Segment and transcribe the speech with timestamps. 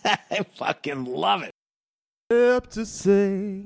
[0.04, 1.52] I fucking love it.
[2.34, 3.64] up to say,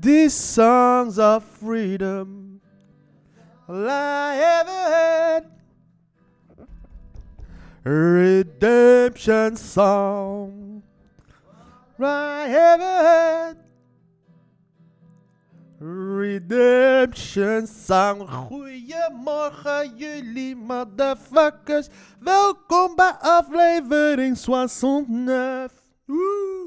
[0.00, 2.60] these songs of freedom
[3.68, 5.50] all I ever had.
[7.84, 10.82] Redemption song
[11.98, 13.67] I ever had.
[15.80, 18.26] Redemption song.
[18.26, 21.88] Goedemorgen jullie motherfuckers.
[22.20, 25.72] Welkom bij aflevering 69.
[26.04, 26.57] Woe!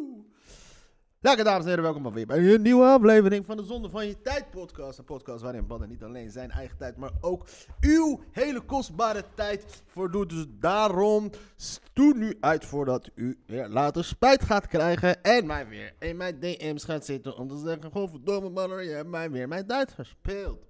[1.24, 4.08] Lekker dames en heren, welkom bij weer bij een nieuwe aflevering van de Zonde van
[4.08, 5.00] Je Tijd podcast.
[5.00, 7.48] Een podcast waarin Badden niet alleen zijn eigen tijd, maar ook
[7.82, 10.30] uw hele kostbare tijd voordoet.
[10.30, 15.94] Dus daarom stoe nu uit voordat u weer later spijt gaat krijgen en mij weer
[16.00, 19.68] in mijn DM's gaat zitten om te zeggen, godverdomme man, je hebt mij weer mijn
[19.68, 20.66] tijd gespeeld.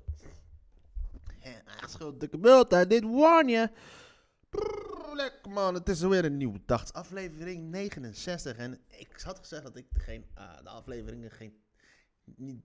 [1.40, 3.70] En echt schuld dikke bult dit warn je.
[5.50, 6.94] Man, het is weer een nieuwe dag.
[6.94, 8.58] Aflevering 69.
[8.58, 11.54] En ik had gezegd dat ik geen, ah, de afleveringen geen,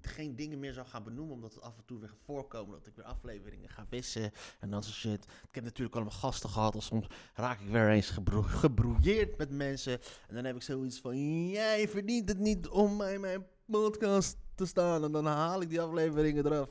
[0.00, 1.34] geen dingen meer zou gaan benoemen.
[1.34, 4.30] Omdat het af en toe weer gaat voorkomen dat ik weer afleveringen ga wissen.
[4.60, 5.24] En dat soort shit.
[5.24, 6.74] Ik heb natuurlijk allemaal gasten gehad.
[6.74, 10.00] En soms raak ik weer eens gebro gebrouilleerd met mensen.
[10.28, 14.66] En dan heb ik zoiets van: jij verdient het niet om bij mijn podcast te
[14.66, 15.04] staan.
[15.04, 16.70] En dan haal ik die afleveringen eraf.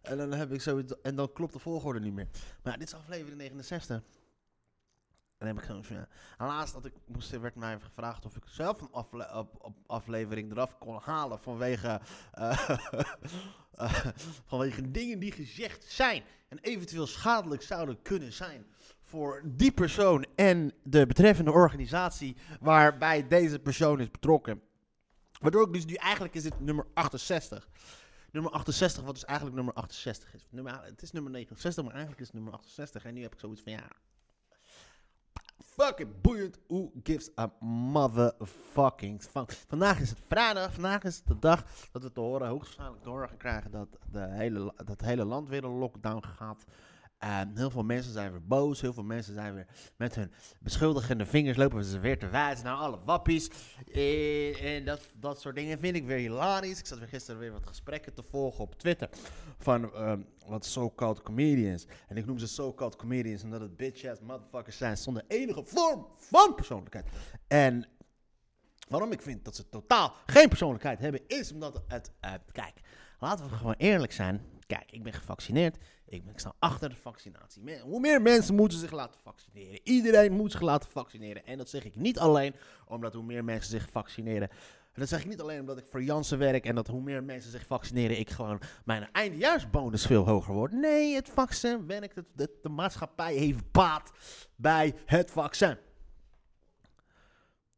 [0.00, 1.00] En dan heb ik zoiets.
[1.02, 2.28] En dan klopt de volgorde niet meer.
[2.62, 4.02] Maar dit is aflevering 69.
[5.38, 6.08] En heb ik van, ja.
[6.38, 9.76] En laatst dat ik moest, werd mij gevraagd of ik zelf een afle op, op
[9.86, 12.00] aflevering eraf kon halen vanwege,
[12.32, 12.70] eh,
[13.72, 14.06] eh,
[14.46, 18.66] vanwege dingen die gezegd zijn en eventueel schadelijk zouden kunnen zijn
[19.02, 24.62] voor die persoon en de betreffende organisatie waarbij deze persoon is betrokken.
[25.40, 27.68] Waardoor ik dus nu eigenlijk is dit nummer 68.
[28.30, 30.46] Nummer 68, wat dus eigenlijk nummer 68 is.
[30.50, 33.04] Nummer, het is nummer 69, maar eigenlijk is het nummer 68.
[33.04, 33.88] En nu heb ik zoiets van, ja,
[35.58, 36.58] fucking boeiend.
[36.68, 37.50] Who gives a
[37.92, 39.52] motherfucking fuck?
[39.68, 40.72] Vandaag is het vrijdag.
[40.72, 44.26] Vandaag is het de dag dat we te horen, hoogstwaarschijnlijk te horen krijgen dat, de
[44.28, 46.64] hele, dat het hele land weer een lockdown gaat.
[47.18, 48.80] En heel veel mensen zijn weer boos.
[48.80, 49.66] Heel veel mensen zijn weer
[49.96, 53.50] met hun beschuldigende vingers lopen ze weer te wijzen naar alle wappies.
[53.92, 56.78] En, en dat, dat soort dingen vind ik weer hilarisch.
[56.78, 59.08] Ik zat weer gisteren weer wat gesprekken te volgen op Twitter
[59.58, 61.86] van ehm, wat so-called comedians.
[62.08, 66.54] En ik noem ze so-called comedians omdat het bitch-ass motherfuckers zijn zonder enige vorm van
[66.54, 67.06] persoonlijkheid.
[67.48, 67.88] En
[68.88, 72.80] waarom ik vind dat ze totaal geen persoonlijkheid hebben, is omdat het, eh, kijk,
[73.18, 74.40] laten we gewoon eerlijk zijn.
[74.66, 75.76] Kijk, ik ben gevaccineerd.
[76.06, 77.80] Ik, ben, ik sta achter de vaccinatie.
[77.80, 79.80] Hoe meer mensen moeten zich laten vaccineren.
[79.82, 81.46] Iedereen moet zich laten vaccineren.
[81.46, 82.54] En dat zeg ik niet alleen
[82.86, 84.48] omdat hoe meer mensen zich vaccineren.
[84.92, 87.24] En dat zeg ik niet alleen omdat ik voor Janssen werk en dat hoe meer
[87.24, 90.74] mensen zich vaccineren, ik gewoon mijn eindejaarsbonus veel hoger wordt.
[90.74, 92.16] Nee, het vaccin werkt.
[92.16, 94.12] Het, de maatschappij heeft baat
[94.56, 95.76] bij het vaccin.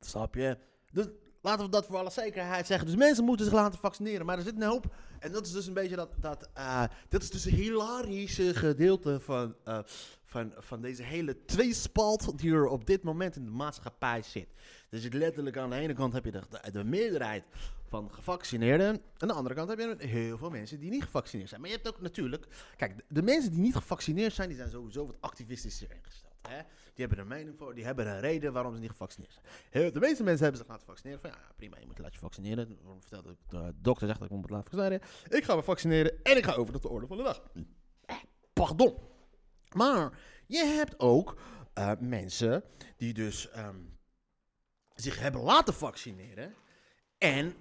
[0.00, 0.59] Snap je?
[0.93, 1.06] Dus
[1.41, 2.87] laten we dat voor alle zekerheid zeggen.
[2.87, 4.26] Dus mensen moeten zich laten vaccineren.
[4.26, 4.94] Maar er zit een hoop.
[5.19, 6.10] En dat is dus een beetje dat.
[6.21, 9.78] dat eh, dit is dus een hilarische gedeelte van, eh,
[10.25, 12.38] van, van deze hele tweespalt.
[12.38, 14.49] die er op dit moment in de maatschappij zit.
[14.91, 17.44] Dus je letterlijk aan de ene kant heb je de, de, de meerderheid
[17.88, 19.00] van gevaccineerden.
[19.16, 21.60] Aan de andere kant heb je heel veel mensen die niet gevaccineerd zijn.
[21.60, 22.47] Maar je hebt ook natuurlijk.
[22.76, 26.27] Kijk, de, de mensen die niet gevaccineerd zijn, die zijn sowieso wat activistischer ingesteld.
[26.43, 26.62] Hè?
[26.94, 29.41] Die hebben een mening voor, die hebben een reden waarom ze niet gevaccineerd
[29.71, 29.93] zijn.
[29.93, 31.21] De meeste mensen hebben zich laten vaccineren.
[31.21, 32.78] Van ja, prima, je moet laten je vaccineren.
[32.82, 35.09] Waarom vertelde ik, de dokter zegt dat ik moet laten vaccineren.
[35.28, 37.43] Ik ga me vaccineren en ik ga over tot de orde van de dag.
[38.04, 38.16] Eh,
[38.53, 38.94] pardon.
[39.75, 41.41] Maar je hebt ook
[41.75, 42.65] eh, mensen
[42.97, 43.81] die dus ehm,
[44.94, 46.55] zich hebben laten vaccineren.
[47.19, 47.55] En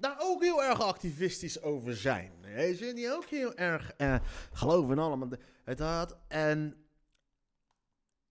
[0.00, 2.32] daar ook heel erg activistisch over zijn.
[2.40, 4.16] Weet je, die ook heel erg eh,
[4.52, 5.28] geloven in allemaal
[5.64, 6.16] het had.
[6.28, 6.74] En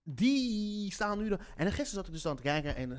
[0.02, 1.28] die staan nu...
[1.28, 2.92] dan- En gisteren zat ik dus aan het kijken en...
[2.92, 2.98] eh,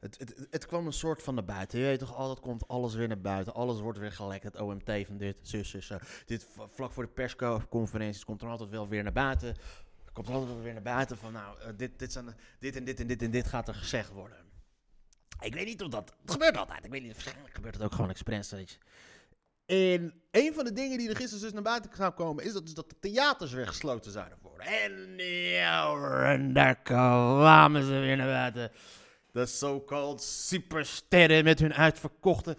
[0.00, 1.78] Het, het, het, kwam een soort van naar buiten.
[1.78, 3.54] Je weet toch, altijd komt alles weer naar buiten.
[3.54, 4.42] Alles wordt weer gelekt.
[4.44, 5.98] Het OMT van dit, zus, zus, zo.
[6.26, 9.48] Dit vlak voor de persconferenties komt er altijd wel weer naar buiten.
[10.04, 12.84] Er komt er altijd weer naar buiten van, nou, eh, dit, dit, zijn, dit en
[12.84, 14.36] dit en dit en dit gaat er gezegd worden.
[15.42, 16.14] Ik weet niet of dat...
[16.20, 16.84] Het gebeurt altijd.
[16.84, 18.52] Ik weet niet, waarschijnlijk gebeurt het ook gewoon expres.
[19.66, 22.64] En een van de dingen die er gisteren dus naar buiten zou komen, is dat,
[22.64, 24.66] dus dat de theaters weer gesloten zouden worden.
[24.66, 25.18] En
[25.48, 28.70] ja, hoor, en daar kwamen ze weer naar buiten.
[29.32, 32.56] De so-called supersterren met hun uitverkochte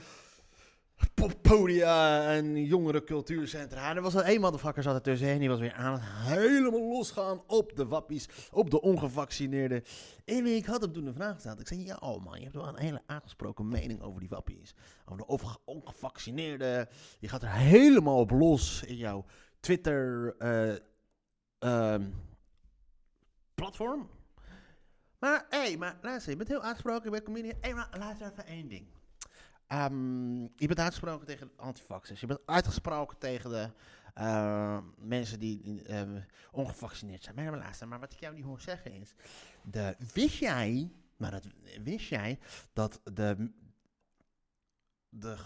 [1.13, 3.89] poppodia en jongere cultuurcentra.
[3.89, 5.39] En er was al één motherfucker zat er tussenin.
[5.39, 9.83] Die was weer aan het helemaal losgaan op de wappies, op de ongevaccineerden.
[10.25, 11.59] En ik had hem toen een vraag gesteld.
[11.59, 14.75] Ik zei, ja oh man, je hebt wel een hele aangesproken mening over die wappies.
[15.05, 16.88] Over de onge- ongevaccineerden.
[17.19, 19.25] Je gaat er helemaal op los in jouw
[19.59, 20.75] Twitter eh,
[21.59, 22.09] ehm,
[23.53, 24.09] platform.
[25.19, 27.55] Maar, hé, hey, maar luister, je bent heel uitgesproken, je bent comedian.
[27.61, 28.88] Hé, maar luister even één ding.
[29.68, 32.19] Ehm, je bent uitgesproken tegen de antivaxers.
[32.19, 33.69] Je bent uitgesproken tegen de
[34.13, 36.01] eh, mensen die eh,
[36.51, 37.36] ongevaccineerd zijn.
[37.36, 39.13] Maar, luister, maar wat ik jou niet hoor zeggen is...
[40.13, 41.48] Wist jij, maar dat,
[41.83, 42.39] wist jij
[42.74, 43.51] dat de,
[45.10, 45.38] de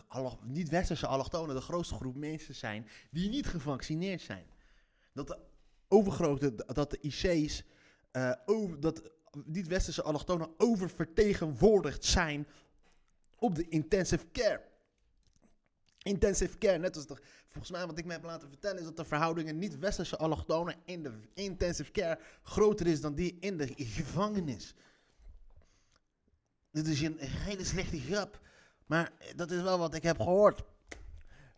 [0.43, 4.45] niet-westerse allochtonen de grootste groep mensen zijn die niet gevaccineerd zijn?
[5.13, 5.37] Dat de
[5.87, 7.63] overgrote, dat de IC's,
[8.11, 9.11] eh, over, dat
[9.45, 12.47] niet-westerse allochtonen oververtegenwoordigd zijn
[13.39, 14.61] op de intensive care.
[16.01, 17.17] Intensive care, net als de,
[17.47, 21.03] volgens mij wat ik me heb laten vertellen, is dat de verhoudingen niet-westerse allochtonen in
[21.03, 24.75] de intensive care groter is dan die in de gevangenis.
[26.71, 28.41] Dit is een hele slechte grap,
[28.85, 30.63] maar dat is wel wat ik heb gehoord.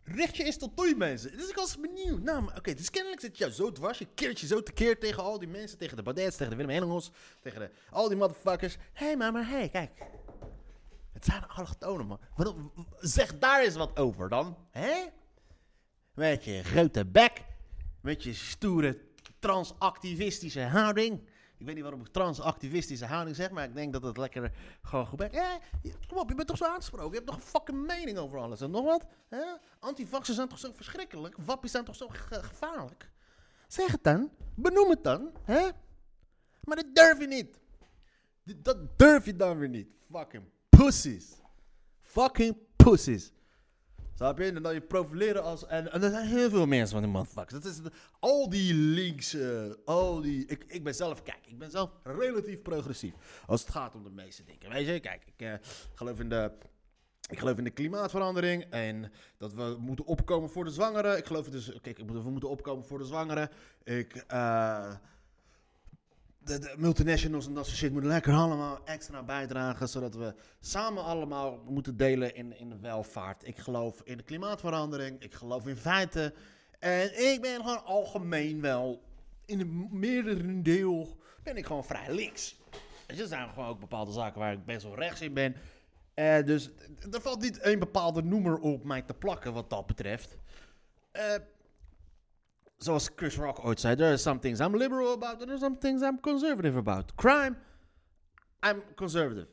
[0.04, 1.36] Richt je eens tot doei, mensen.
[1.36, 2.22] Dus ik was benieuwd.
[2.22, 3.98] Nou, oké, dus kennelijk zit je zo dwars.
[3.98, 5.78] Je keert je zo tekeer tegen al die mensen.
[5.78, 7.10] Tegen de Baudets, tegen de Willem Henningels.
[7.40, 8.76] Tegen de, al die motherfuckers.
[8.92, 9.90] Hé, hey, maar, maar, hé, hey, kijk.
[11.12, 12.20] Het zijn allochtonen, man.
[12.98, 14.56] Zeg daar eens wat over dan.
[14.70, 15.06] Hè?
[16.14, 17.44] Met je grote bek.
[18.00, 19.00] Met je stoere
[19.38, 21.28] transactivistische houding.
[21.56, 24.52] Ik weet niet waarom ik transactivistische houding zeg, maar ik denk dat het lekker
[24.82, 25.28] gewoon goed.
[25.32, 27.08] Ja, je- kom op, je bent toch zo aangesproken?
[27.10, 29.06] Je hebt toch een fucking mening over alles en nog wat?
[29.28, 29.42] Hè?
[29.78, 31.36] Antivaxers zijn toch zo verschrikkelijk?
[31.44, 33.10] Wappies zijn toch zo ge- gevaarlijk?
[33.68, 34.30] Zeg het dan.
[34.54, 35.30] Benoem het dan.
[35.44, 35.68] Hè?
[36.64, 37.58] Maar dat durf je niet.
[38.56, 39.88] Dat durf je dan weer niet.
[40.12, 40.44] Fucking
[40.84, 41.40] pussies.
[42.00, 43.32] Fucking pussies.
[44.14, 44.44] Snap je?
[44.44, 45.66] En dan je profileren als...
[45.66, 47.62] En, en er zijn heel veel mensen van die motherfuckers.
[47.62, 47.80] Dat is
[48.20, 49.34] al die links...
[49.34, 50.46] eh, al die...
[50.46, 51.22] Ik, ik ben zelf...
[51.22, 53.14] Kijk, ik ben zelf relatief progressief.
[53.46, 54.70] Als het gaat om de meeste dingen.
[54.70, 55.00] Weet je?
[55.00, 55.54] Kijk, ik eh,
[55.94, 56.52] geloof in de...
[57.30, 61.16] Ik geloof in de klimaatverandering en dat we moeten opkomen voor de zwangeren.
[61.16, 63.50] Ik geloof dus, kijk, we moeten opkomen voor de zwangeren.
[63.84, 64.94] Ik, eh,
[66.44, 71.62] de, multinationals en dat soort shit moeten lekker allemaal extra bijdragen, zodat we samen allemaal
[71.68, 73.46] moeten delen in, in de welvaart.
[73.46, 76.34] Ik geloof in de klimaatverandering, ik geloof in feiten.
[76.78, 79.02] En ik ben gewoon algemeen wel,
[79.46, 82.58] in meerdere deel, ben ik gewoon vrij links.
[83.06, 85.56] Er zijn gewoon ook bepaalde zaken waar ik best wel rechts in ben.
[86.14, 86.70] Eh, dus
[87.10, 90.36] er valt niet één bepaalde noemer op mij te plakken wat dat betreft.
[91.10, 91.34] Eh,
[92.84, 95.58] zoals Chris Rock ooit zei, there are some things I'm liberal about and there are
[95.58, 97.14] some things I'm conservative about.
[97.14, 97.56] Crime,
[98.66, 99.46] I'm conservative.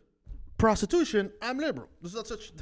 [0.56, 1.88] Prostitution, I'm liberal.
[2.02, 2.54] Dus dat, is-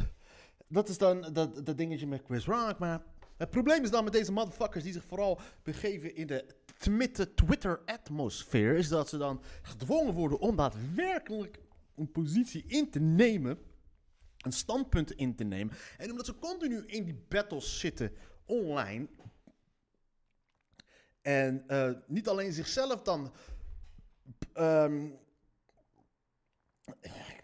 [0.68, 2.80] dat is dan dat, dat dingetje met Chris Rock.
[2.80, 3.04] Maar
[3.38, 6.46] het probleem is dan met deze motherfuckers die zich vooral begeven in de
[7.36, 11.60] Twitter-atmosfeer, is dat ze dan gedwongen worden om daadwerkelijk
[11.96, 13.58] een positie in te nemen,
[14.38, 15.74] een standpunt in te nemen.
[15.98, 18.12] En omdat ze continu in die battles zitten
[18.46, 19.08] online,
[21.26, 23.34] en eh, niet alleen zichzelf dan.
[24.54, 25.06] ehm,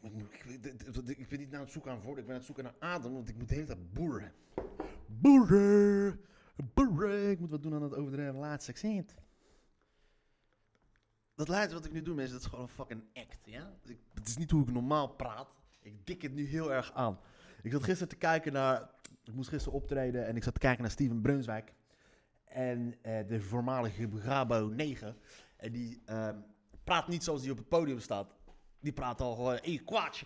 [0.01, 2.75] ik, ik, ben niet naar het zoeken aan woorden, ik ben aan het zoeken naar
[2.79, 4.33] adem, want ik moet de hele tijd boeren.
[5.05, 6.19] Boeren!
[6.73, 7.29] Boeren!
[7.29, 9.15] Ik moet wat doen aan het overdreven laatste accent.
[11.35, 13.73] Dat laatste wat ik nu doe, mensen, dat is gewoon een fucking act, ja?
[13.83, 15.55] Ik, het is niet hoe ik normaal praat.
[15.81, 17.19] Ik dik het nu heel erg aan.
[17.61, 18.89] Ik zat gisteren te kijken naar...
[19.23, 21.73] Ik moest gisteren optreden en ik zat te kijken naar Steven Brunswijk.
[22.51, 25.17] En eh, de voormalige Brabo 9.
[25.57, 26.35] En die ehm,
[26.83, 28.33] praat niet zoals die op het podium staat.
[28.79, 30.25] Die praat al gewoon, hey, kwaadje.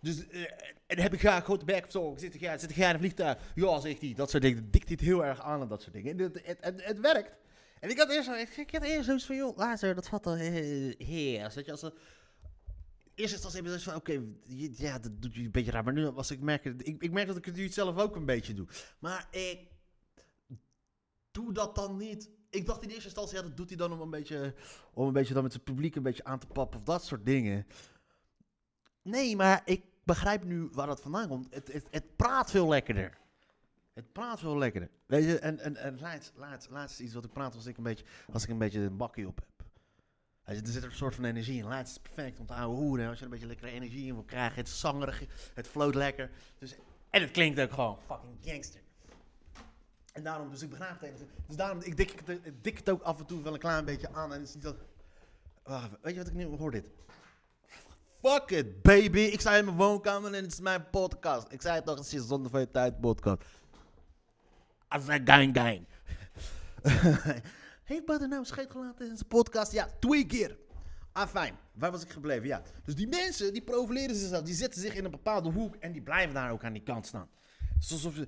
[0.00, 0.42] Dus, eh,
[0.86, 2.14] en heb ik graag grote bek of zo.
[2.18, 3.52] Zit jij, zit in een vliegtuig?
[3.54, 4.14] Ja, zegt hij.
[4.16, 4.70] Dat soort dingen.
[4.70, 6.18] Dikt dit heel erg aan en dat soort dingen.
[6.18, 7.36] En het, het, het, werkt.
[7.80, 11.52] En ik had eerst, ik, had eerst zoiets van, joh, later, dat valt al heer.
[11.54, 11.92] Weet je, als er,
[13.14, 14.22] Eerst is het als even van, oké,
[14.76, 15.84] ja, dat doet je een beetje raar.
[15.84, 18.24] Maar nu was ik merk, ik, ik merk dat ik het nu zelf ook een
[18.24, 18.66] beetje doe.
[18.98, 19.58] Maar ik
[21.36, 22.30] doe dat dan niet.
[22.50, 24.54] Ik dacht in eerste instantie, ja, dat doet hij dan om een beetje,
[24.94, 27.26] om een beetje dan met zijn publiek een beetje aan te pappen of dat soort
[27.26, 27.66] dingen.
[29.02, 31.54] Nee, maar ik begrijp nu waar dat vandaan komt.
[31.54, 33.18] Het, het, het praat veel lekkerder.
[33.92, 34.90] Het praat veel lekkerder.
[35.06, 37.82] Weet je, en, en, en laatst, laatst, laatst iets wat ik praat als ik een
[37.82, 39.66] beetje, als ik een beetje een bakkie op heb.
[40.42, 41.64] Er zit er een soort van energie in.
[41.64, 43.08] Laatst is perfect om te ouwe hoeren.
[43.08, 44.56] Als je er een beetje lekkere energie in wil krijgen.
[44.56, 45.22] Het zangerig,
[45.54, 46.30] het floot lekker.
[46.58, 46.76] Dus,
[47.10, 48.80] en het klinkt ook gewoon fucking gangster.
[50.16, 51.24] En daarom, dus ik begrijp het.
[51.46, 52.10] Dus daarom, ik dik
[52.42, 54.32] ik dik het ook af en toe wel een klein beetje aan.
[54.32, 54.76] En het is niet dat...
[56.02, 56.90] Weet je wat ik nu hoor dit?
[58.22, 59.18] Fuck it, baby.
[59.18, 61.52] Ik sta in mijn woonkamer en het is mijn podcast.
[61.52, 63.42] Ik zei het nog, het is zonder van je tijd podcast.
[64.96, 65.86] I zei gang gang.
[67.84, 69.72] Heeft Butter nou scheet gelaten in zijn podcast?
[69.72, 70.58] Ja, twee keer.
[71.12, 71.54] Ah, fijn.
[71.72, 72.46] Waar was ik gebleven?
[72.46, 72.62] Ja.
[72.84, 74.42] Dus die mensen, die profileren zichzelf.
[74.42, 77.06] Die zetten zich in een bepaalde hoek en die blijven daar ook aan die kant
[77.06, 77.28] staan.
[77.90, 78.26] Alsof ze...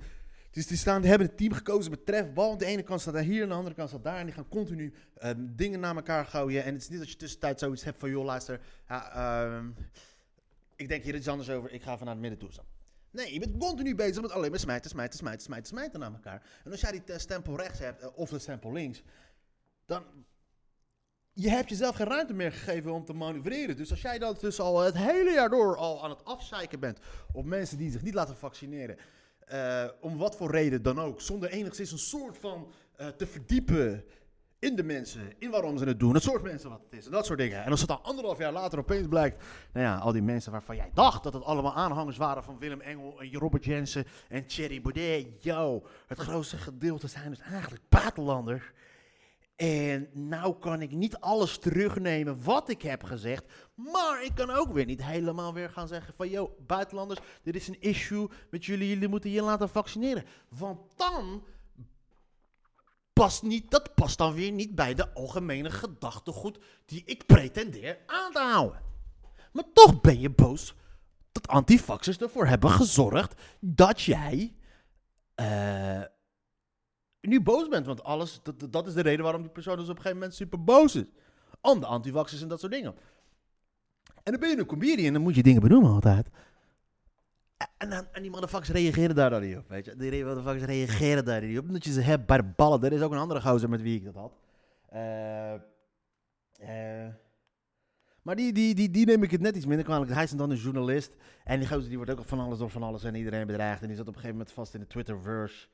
[0.50, 2.59] Dus die, staan, die hebben het team gekozen met trefbal.
[2.59, 4.19] De ene kant staat daar hier, aan de andere kant staat daar.
[4.19, 6.64] En die gaan continu ehm, dingen naar elkaar gooien.
[6.64, 8.11] En het is niet dat je tussentijd zoiets hebt van...
[8.11, 9.69] joh, luister, ehm,
[10.76, 11.73] ik denk hier iets anders over.
[11.73, 12.64] Ik ga van naar het midden toe.
[13.11, 16.43] Nee, je bent continu bezig met alleen maar smijten, smijten, smijten, smijten, smijten naar elkaar.
[16.64, 19.02] En als jij die eh, stempel rechts hebt, eh, of de stempel links...
[19.87, 20.05] dan...
[21.33, 23.76] Je hebt jezelf geen ruimte meer gegeven om te manoeuvreren.
[23.76, 26.99] Dus als jij dan dus al het hele jaar door al aan het afzeiken bent...
[27.33, 28.97] op mensen die zich niet laten vaccineren...
[29.49, 34.05] eh, om wat voor reden dan ook, zonder enigszins een soort van eh, te verdiepen
[34.59, 37.12] in de mensen, in waarom ze het doen, het soort mensen wat het is en
[37.12, 37.64] dat soort dingen.
[37.64, 40.76] En als het dan anderhalf jaar later opeens blijkt, nou ja, al die mensen waarvan
[40.76, 44.81] jij dacht dat het allemaal aanhangers waren van Willem Engel en Robert Jensen en Thierry
[44.81, 48.73] Baudet, yo, het grootste gedeelte zijn dus eigenlijk buitenlanders.
[49.58, 53.44] En nou kan ik niet alles terugnemen wat ik heb gezegd.
[53.74, 56.28] Maar ik kan ook weer niet helemaal weer gaan zeggen van...
[56.28, 58.88] Yo, buitenlanders, dit is een issue met jullie.
[58.88, 60.24] Jullie moeten je laten vaccineren.
[60.48, 61.44] Want dan
[63.12, 66.58] past niet, dat past dan weer niet bij de algemene gedachtegoed...
[66.86, 68.82] die ik pretendeer aan te houden.
[69.52, 70.74] Maar toch ben je boos
[71.32, 73.40] dat antifaxers ervoor hebben gezorgd...
[73.60, 74.56] dat jij...
[75.34, 76.02] eh
[77.28, 77.87] nu boos bent.
[77.87, 80.35] Want alles, dat, dat is de reden waarom die persoon dus op een gegeven moment
[80.35, 81.06] super boos is.
[81.61, 82.94] Om de antivaxers en dat soort dingen.
[84.23, 86.28] En dan ben je een comedian, dan moet je dingen benoemen altijd.
[87.76, 89.97] En, dan, en die motherfuckers reageren daar dan niet op, weet je.
[89.97, 92.82] Die motherfuckers reageren daar niet op, omdat je ze hebt bij de ballen.
[92.82, 94.32] Er is ook een andere gozer met wie ik dat had.
[94.88, 95.54] Eh...
[95.54, 97.14] eh
[98.23, 100.12] maar die, die, die, die neem ik het net iets minder kwalijk.
[100.12, 101.16] Hij is dan een journalist.
[101.44, 103.82] En die gozer die wordt ook van alles door van alles en iedereen bedreigd.
[103.82, 105.68] En die zat op een gegeven moment vast in de Twitterverse.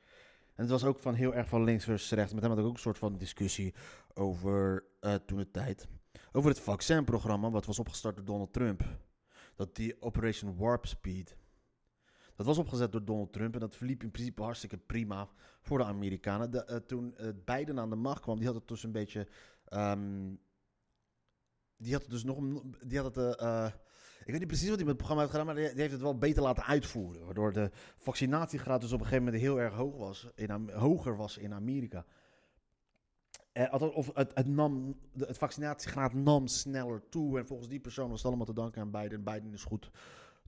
[0.55, 2.33] En het was ook van heel erg van links versus rechts.
[2.33, 3.73] Met hem had ik ook een soort van discussie
[4.13, 5.87] over eh, toen de tijd.
[6.31, 8.83] Over het vaccinprogramma wat was opgestart door Donald Trump.
[9.55, 11.37] Dat die Operation Warp Speed.
[12.35, 15.29] Dat was opgezet door Donald Trump en dat verliep in principe hartstikke prima
[15.61, 16.51] voor de Amerikanen.
[16.51, 19.27] De, eh, toen uh, Biden aan de macht kwam, die had het dus een beetje...
[19.65, 20.33] ehm,
[21.77, 22.63] die had het dus nog...
[22.87, 23.35] Die had het...
[24.25, 26.01] ik weet niet precies wat hij met het programma heeft gedaan, maar die heeft het
[26.01, 27.25] wel beter laten uitvoeren.
[27.25, 31.37] Waardoor de vaccinatiegraad dus op een gegeven moment heel erg hoog was, in, hoger was
[31.37, 32.05] in Amerika.
[33.51, 37.39] Eh, of het, het, nam, vaccinatiegraad nam sneller toe.
[37.39, 39.23] En volgens die persoon was het allemaal te danken aan Biden.
[39.23, 39.91] Biden is goed,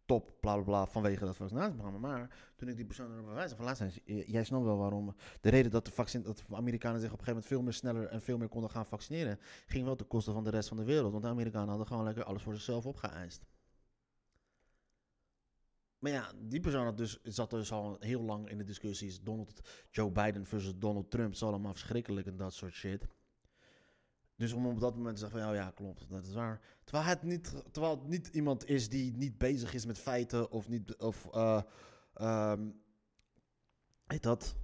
[0.06, 2.00] top, bla bla bla, vanwege dat vaccinatieprogramma.
[2.08, 5.16] Maar toen ik die persoon erop wijs van laat zijn, eh, jij snapt wel waarom.
[5.42, 7.74] De reden dat de, vaccin, dat de Amerikanen zich op een gegeven moment veel meer
[7.74, 10.78] sneller en veel meer konden gaan vaccineren, ging wel ten koste van de rest van
[10.78, 11.12] de wereld.
[11.12, 13.46] Want de Amerikanen hadden gewoon lekker alles voor zichzelf opgeëist.
[16.00, 19.22] Maar ja, die persoon had dus, zat dus al heel lang in de discussies.
[19.22, 21.27] Donald, Joe Biden versus Donald Trump.
[21.27, 23.08] Het is allemaal verschrikkelijk en dat soort shit.
[24.36, 26.62] Dus om op dat moment te zeggen van, ja, klopt, dat is waar.
[26.84, 30.96] Terwijl het niet, terwijl niet iemand is die niet bezig is met feiten of niet,
[30.98, 31.62] of, eh,
[32.13, 32.70] ehm,
[34.20, 34.56] dat,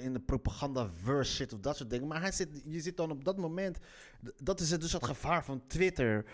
[0.00, 2.08] in de propaganda-verse zit of dat soort dingen.
[2.08, 3.78] Maar hij zit, je zit dan op dat moment,
[4.36, 6.24] dat is het dus het gevaar van Twitter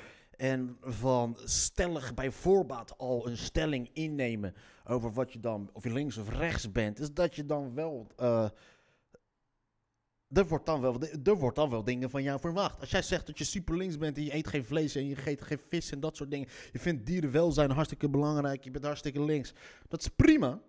[0.43, 5.93] en van stellig bij voorbaat al een stelling innemen over wat je dan, of je
[5.93, 8.49] links of rechts bent, is dat je dan wel, eh,
[10.29, 12.81] er, wordt dan wel er wordt dan wel dingen van jou verwacht.
[12.81, 15.17] Als jij zegt dat je super links bent en je eet geen vlees en je
[15.25, 19.23] eet geen vis en dat soort dingen, je vindt dierenwelzijn hartstikke belangrijk, je bent hartstikke
[19.23, 19.53] links,
[19.89, 20.61] dat is prima.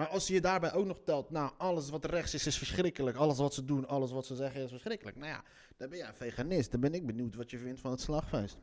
[0.00, 3.16] Maar als je daarbij ook nog telt, nou, alles wat rechts is, is verschrikkelijk.
[3.16, 5.16] Alles wat ze doen, alles wat ze zeggen is verschrikkelijk.
[5.16, 5.44] Nou ja,
[5.76, 6.70] dan ben jij een veganist.
[6.70, 8.58] Dan ben ik benieuwd wat je vindt van het slagfeest.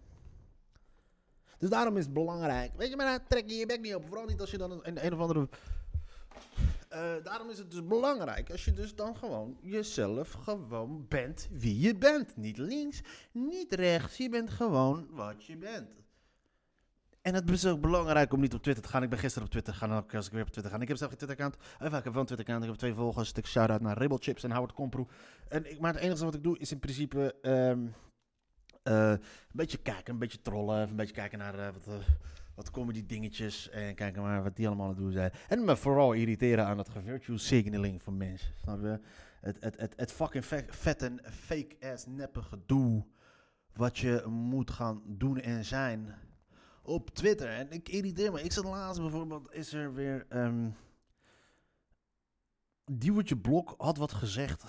[1.58, 2.72] Dus daarom is het belangrijk.
[2.76, 4.06] Weet je, maar trek je je bek niet op.
[4.08, 5.50] Vooral niet als je dan een, een, een of andere...
[6.90, 11.80] Eh, daarom is het dus belangrijk als je dus dan gewoon jezelf gewoon bent wie
[11.80, 12.38] je bent.
[12.38, 13.02] Niet links,
[13.32, 14.18] niet rechts.
[14.18, 15.90] Je bent gewoon wat je bent.
[17.28, 19.04] En het is ook belangrijk om niet op Twitter te gaan.
[19.04, 20.80] Ik ben gisteren op Twitter gegaan, als ik weer op Twitter ga.
[20.80, 21.64] Ik heb zelf geen Twitter-account.
[21.80, 22.64] Enfin, ik heb wel een Twitter-account.
[22.64, 23.30] Ik heb twee volgers.
[23.30, 25.08] Stuk shout-out naar Ribblechips en Howard Komproe.
[25.48, 27.88] En ik, maar het enige wat ik doe is in principe ehm,
[28.84, 29.20] eh, een
[29.52, 30.90] beetje kijken, een beetje trollen.
[30.90, 32.08] Een beetje kijken naar eh, wat, eh,
[32.56, 33.70] wat comedy dingetjes.
[33.70, 35.32] En kijken maar wat die allemaal aan het doen zijn.
[35.48, 38.54] En me vooral irriteren aan het virtue signaling van mensen.
[38.56, 39.00] Snap je?
[39.42, 43.06] Het, het, het, het fucking ve- vet en fake-ass neppe gedoe.
[43.74, 46.16] Wat je moet gaan doen en zijn
[46.88, 47.48] op Twitter.
[47.48, 48.42] En ik irriteer me.
[48.42, 50.28] Ik zat laatst bijvoorbeeld, is er weer...
[52.92, 54.64] Diewertje Blok had wat gezegd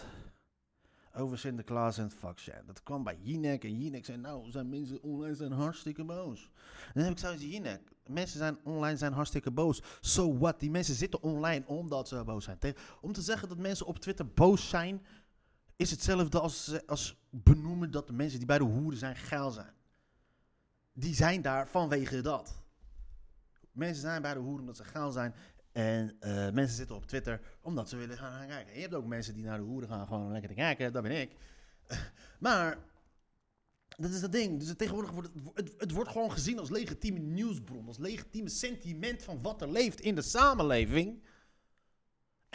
[1.14, 2.62] over Sinterklaas en het vaccin.
[2.66, 6.50] Dat kwam bij Jinek en Jinek zei, nou, zijn mensen online zijn hartstikke boos.
[6.86, 9.82] En dan heb ik zoiets, Jinek, mensen zijn online zijn hartstikke boos.
[10.00, 10.60] So what?
[10.60, 12.58] Die mensen zitten online omdat ze boos zijn.
[13.00, 15.06] Om te zeggen dat mensen op Twitter boos zijn,
[15.76, 19.72] is hetzelfde als, als benoemen dat de mensen die bij de hoeren zijn geil zijn.
[20.98, 22.62] Die zijn daar vanwege dat.
[23.72, 25.34] Mensen zijn bij de hoeren omdat ze geil zijn.
[25.72, 28.68] En eh, mensen zitten op Twitter omdat ze willen gaan, kijken.
[28.68, 30.92] En je hebt ook mensen die naar de hoeren gaan gewoon lekker te kijken.
[30.92, 31.36] Dat ben ik.
[32.38, 32.78] maar
[33.96, 34.58] dat is dat ding.
[34.58, 37.86] Dus tegenwoordig wordt het, het, het wordt gewoon gezien als legitieme nieuwsbron.
[37.86, 41.22] Als legitieme sentiment van wat er leeft in de samenleving.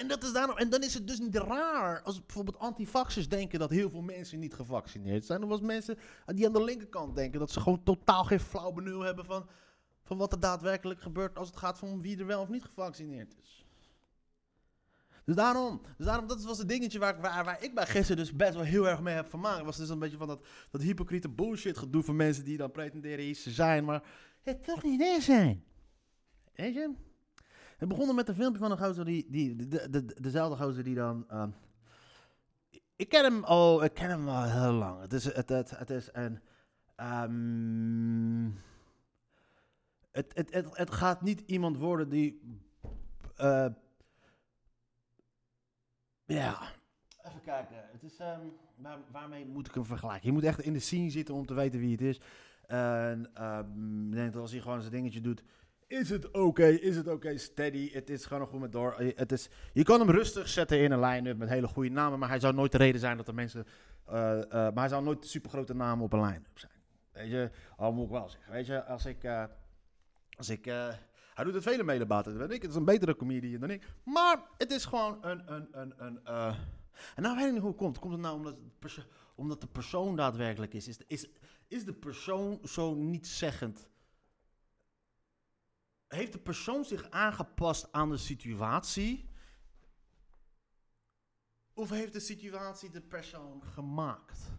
[0.03, 3.59] En, dat is daarom, en dan is het dus niet raar als bijvoorbeeld antivaxers denken
[3.59, 5.43] dat heel veel mensen niet gevaccineerd zijn.
[5.43, 9.01] Of als mensen die aan de linkerkant denken dat ze gewoon totaal geen flauw benul
[9.01, 9.47] hebben van,
[10.03, 13.35] van wat er daadwerkelijk gebeurt als het gaat om wie er wel of niet gevaccineerd
[13.41, 13.65] is.
[15.25, 18.53] Dus daarom, dus daarom dat was het dingetje waar, waar, ik bij gisteren dus best
[18.53, 19.65] wel heel erg mee heb vermaakt.
[19.65, 23.25] Was dus een beetje van dat, dat hypocriete bullshit gedoe van mensen die dan pretenderen
[23.25, 24.03] iets te zijn, maar
[24.41, 25.63] het toch niet is zijn.
[26.53, 27.11] Weet je?
[27.83, 30.83] Het begon met een filmpje van een gozer die, die de, de, de- dezelfde gozer
[30.83, 31.49] die dan, ehm,
[32.95, 35.01] ik ken hem al, ik ken hem al heel lang.
[35.01, 36.39] Het is, het, het, het is een,
[36.95, 38.49] ehm,
[40.11, 42.41] het, het, het, het gaat niet iemand worden die,
[43.35, 43.67] eh,
[46.25, 46.61] ja,
[47.23, 47.75] even kijken.
[47.91, 48.41] Het is, ehm,
[48.75, 50.27] waar, waarmee moet ik hem vergelijken?
[50.27, 52.21] Je moet echt in de scene zitten om te weten wie het is.
[52.67, 53.31] En
[54.09, 55.43] ik denk dat als hij gewoon zijn dingetje doet,
[55.93, 57.91] is het oké, is het oké, steady.
[57.91, 58.93] Het is gewoon nog goed met door.
[58.93, 62.19] Eh, Het is, je kan hem rustig zetten in een line-up met hele goede namen,
[62.19, 63.65] maar hij zou nooit de reden zijn dat er mensen,
[64.05, 66.71] eh, eh, maar hij zou nooit super grote namen op een line-up zijn.
[67.11, 68.51] Weet je, al moet ik wel zeggen.
[68.51, 69.25] Weet je, als ik,
[70.37, 70.65] als ik,
[71.33, 72.61] hij doet het vele mede beter dan ik.
[72.61, 73.83] Het is een betere comedian dan ik.
[74.03, 76.55] Maar het is gewoon een, een, een, een
[77.15, 77.99] en nou weet ik niet hoe het komt.
[77.99, 78.55] Komt het nou omdat,
[79.35, 80.87] omdat de persoon daadwerkelijk is?
[80.87, 81.27] Is de, is,
[81.67, 83.87] is de persoon zo niet zeggend?
[86.13, 89.29] Heeft de persoon zich aangepast aan de situatie?
[91.73, 94.51] Of heeft de situatie de persoon gemaakt?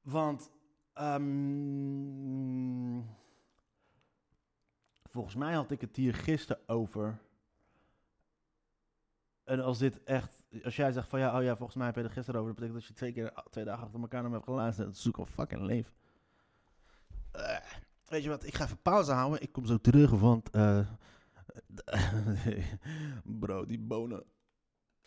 [0.00, 0.50] Want
[0.92, 1.96] ehm,
[5.10, 7.18] volgens mij had ik het hier gisteren over.
[9.44, 12.02] En als dit echt, als jij zegt van ja, oh ja, volgens mij heb je
[12.02, 14.36] er gisteren over, dat betekent dat je twee keer, twee dagen achter elkaar naar me
[14.36, 14.86] hebt geluisterd.
[14.86, 15.92] Dat is zoek een fucking leven.
[17.32, 17.58] Eh,
[18.08, 19.42] weet je wat, ik ga even pauze houden.
[19.42, 20.78] Ik kom zo terug, want eh,
[23.40, 24.24] bro, die bonen.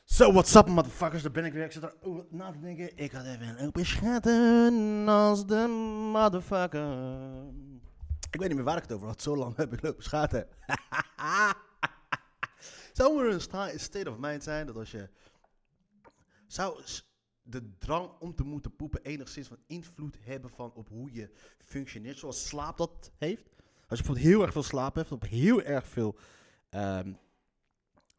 [0.04, 1.22] So, what's up, motherfuckers?
[1.22, 1.64] Daar ben ik weer.
[1.64, 2.98] Ik zit er over na te denken.
[2.98, 5.68] Ik had even een open schatten als de
[6.14, 6.98] motherfucker.
[8.32, 9.22] Ik weet niet meer waar ik het over had.
[9.22, 10.48] Zo lang heb ik lopen schaten.
[12.94, 15.10] Zou er een sta- state of mind zijn dat als je...
[16.48, 16.82] Zou
[17.50, 22.18] de drang om te moeten poepen enigszins van invloed hebben van op hoe je functioneert,
[22.18, 23.50] zoals slaap dat heeft?
[23.88, 26.16] Als je bijvoorbeeld heel erg veel slaap hebt, of heel erg veel
[26.70, 27.14] ehm,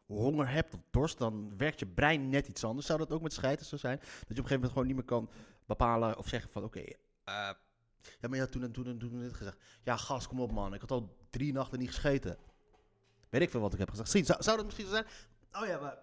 [0.06, 2.86] honger hebt of dorst, dan werkt je brein net iets anders.
[2.86, 3.98] Zou dat ook met scheiden zo zijn?
[3.98, 5.30] Dat je op een gegeven moment gewoon niet meer kan
[5.66, 6.80] bepalen of zeggen van oké,
[7.24, 7.50] eh,
[8.20, 9.56] ja maar ja toen en toen en toen en dit gezegd.
[9.82, 12.38] Ja gas, kom op man, ik had al drie nachten niet gescheten.
[13.28, 14.26] Weet ik veel wat ik heb gezegd.
[14.26, 15.06] Zou, zou dat misschien zo zijn?
[15.52, 15.98] Oh ja, maar...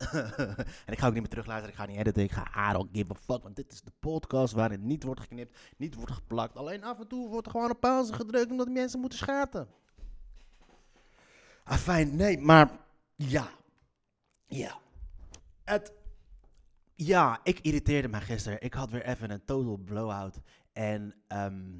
[0.86, 3.12] en ik ga ook niet meer terugluisteren, ik ga niet editen, ik ga I give
[3.12, 6.56] a fuck, want dit is de podcast waarin niet wordt geknipt, niet wordt geplakt.
[6.56, 9.68] Alleen af en toe wordt er gewoon een pauze gedrukt omdat mensen moeten schaten.
[11.64, 12.70] Ah, fijn, nee, maar
[13.16, 13.48] ja.
[14.46, 14.78] Ja.
[15.64, 15.92] Het,
[16.94, 18.62] ja, ik irriteerde me gisteren.
[18.62, 20.40] Ik had weer even een total blowout.
[20.72, 21.78] En, ehm,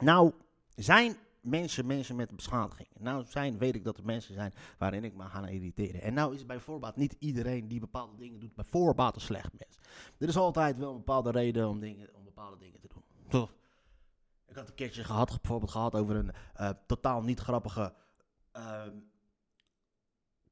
[0.00, 0.32] nou,
[0.74, 2.88] zijn mensen mensen met een beschadiging.
[2.98, 6.02] Nou, zijn, weet ik dat er mensen zijn waarin ik me ga irriteren.
[6.02, 9.52] En nou is bij voorbaat niet iedereen die bepaalde dingen doet, bij voorbaat een slecht
[9.52, 9.78] mens.
[10.18, 13.02] Er is altijd wel een bepaalde reden om, dingen, om bepaalde dingen te doen.
[13.28, 13.54] Toch?
[14.46, 17.94] Ik had een keertje gehad, bijvoorbeeld gehad over een eh, totaal niet grappige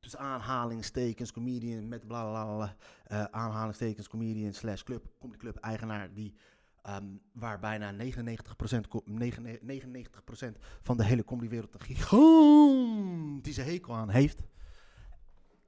[0.03, 6.35] tussen aanhalingstekens comedian met bla, bla eh, aanhalingstekens comedian slash club, comedy club eigenaar die
[6.83, 14.43] ehm, waar bijna 99%, co- 99% van de hele comedywereld een gigantische hekel aan heeft.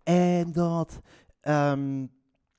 [0.02, 1.00] En dat
[1.40, 2.06] ehm,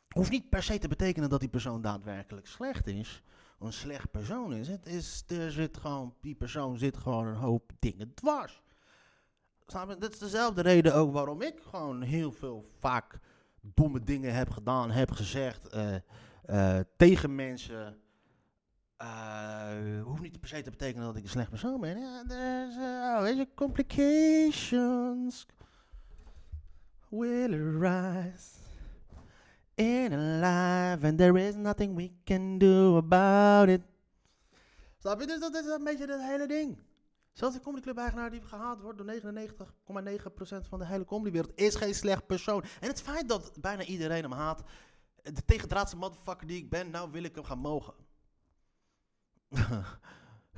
[0.10, 3.24] hoeft niet per se te betekenen dat die persoon daadwerkelijk slecht is.
[3.60, 4.68] Een slecht persoon is.
[4.68, 8.64] Het is er zit gewoon, die persoon zit gewoon een hoop dingen dwars.
[9.66, 13.20] Dat is dezelfde reden ook waarom ik gewoon heel veel vaak
[13.62, 15.96] domme dingen heb gedaan, heb gezegd eh,
[16.46, 18.00] eh, tegen mensen.
[18.98, 22.00] Eh, hoeft niet per se te betekenen dat ik een slecht persoon ben.
[22.00, 25.46] Ja, there's, eh, weet je, complications.
[27.10, 28.56] will arise
[29.78, 33.82] in a life and there is nothing we can do about it.
[34.98, 35.28] Snap je?
[35.28, 36.78] Dus dat is een beetje het hele ding.
[37.34, 42.26] Zelfs de comedyclub-eigenaar die gehaald wordt door 99,9% van de hele comedywereld is geen slecht
[42.26, 42.64] persoon.
[42.80, 44.64] En het feit dat bijna iedereen hem haat,
[45.22, 47.94] de tegendraadse motherfucker die ik ben, nou wil ik hem gaan mogen.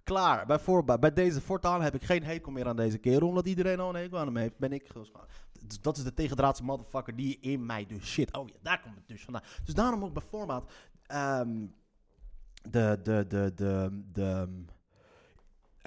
[0.04, 0.45] Klaar.
[0.45, 3.28] Bij, bij deze voortaan heb ik geen hekel meer aan deze kerel.
[3.28, 4.93] Omdat iedereen al een hekel aan hem heeft, ben ik.
[5.65, 8.38] Dus dat is de tegendraadse motherfucker die in mij dus shit.
[8.38, 9.43] Oh ja, daar komt het dus vandaan.
[9.63, 10.23] Dus daarom ook bij
[11.06, 11.65] ehm,
[12.62, 14.65] de, de, de, de, de,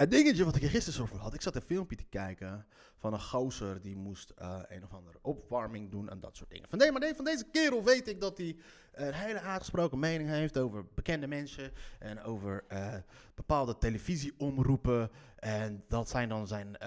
[0.01, 1.33] het dingetje wat ik er gisteren over had.
[1.33, 2.65] Ik zat een filmpje te kijken
[2.97, 6.69] van een gozer die moest eh, een of andere opwarming doen en dat soort dingen.
[6.69, 8.55] Van, nee, maar nee, van deze kerel weet ik dat hij
[8.91, 12.95] een hele uitgesproken mening heeft over bekende mensen en over eh,
[13.35, 15.09] bepaalde televisieomroepen.
[15.35, 16.77] En dat zijn dan zijn,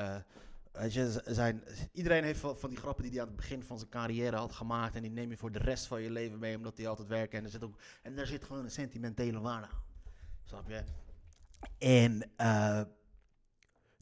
[0.73, 1.63] weet je, zijn...
[1.93, 4.95] Iedereen heeft van die grappen die hij aan het begin van zijn carrière had gemaakt
[4.95, 7.39] en die neem je voor de rest van je leven mee omdat die altijd werken.
[7.39, 9.83] En er zit, ook, en daar zit gewoon een sentimentele waarde aan.
[10.45, 10.83] Snap je?
[11.79, 12.31] En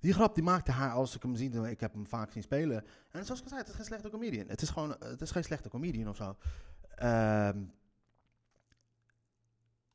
[0.03, 1.71] die grap die maakte haar als ik hem zie.
[1.71, 2.85] Ik heb hem vaak zien spelen.
[3.11, 4.49] En zoals ik al zei, het is geen slechte comedian.
[4.49, 6.37] Het is gewoon, het is geen slechte comedian of zo.
[6.95, 7.63] Ehm,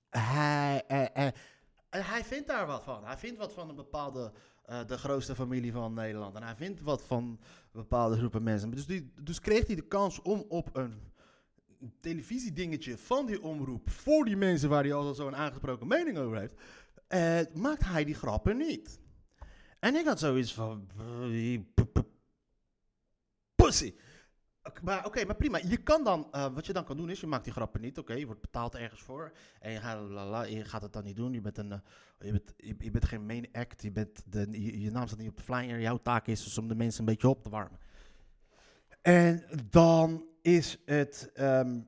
[0.10, 1.34] hij, eh, eh,
[1.90, 3.06] hij vindt daar wat van.
[3.06, 4.32] Hij vindt wat van een bepaalde,
[4.66, 6.36] eh, de grootste familie van Nederland.
[6.36, 7.40] En hij vindt wat van
[7.72, 8.72] bepaalde groepen mensen.
[8.72, 11.02] Dus, die, dus kreeg hij de kans om op een
[12.00, 13.90] televisiedingetje van die omroep...
[13.90, 16.56] voor die mensen waar hij al zo'n aangesproken mening over heeft...
[17.08, 19.00] eh, maakt hij die grappen niet.
[19.80, 20.90] En ik had zoiets van...
[23.56, 23.96] Pussy.
[24.82, 25.60] Maar oké, maar prima.
[25.68, 27.98] Je kan dan, eh, wat je dan kan doen is, je maakt die grappen niet.
[27.98, 29.32] Oké, je wordt betaald ergens voor.
[29.60, 31.34] En je gaat, het dan niet doen.
[31.34, 31.80] Je bent, een, eh,
[32.20, 33.82] je bent, je, bent geen main act.
[33.82, 35.80] Je, bent de, je naam staat niet op de flyer.
[35.80, 37.80] Jouw taak is dus om de mensen een beetje op te warmen.
[39.02, 41.32] En dan is het...
[41.34, 41.80] ehm,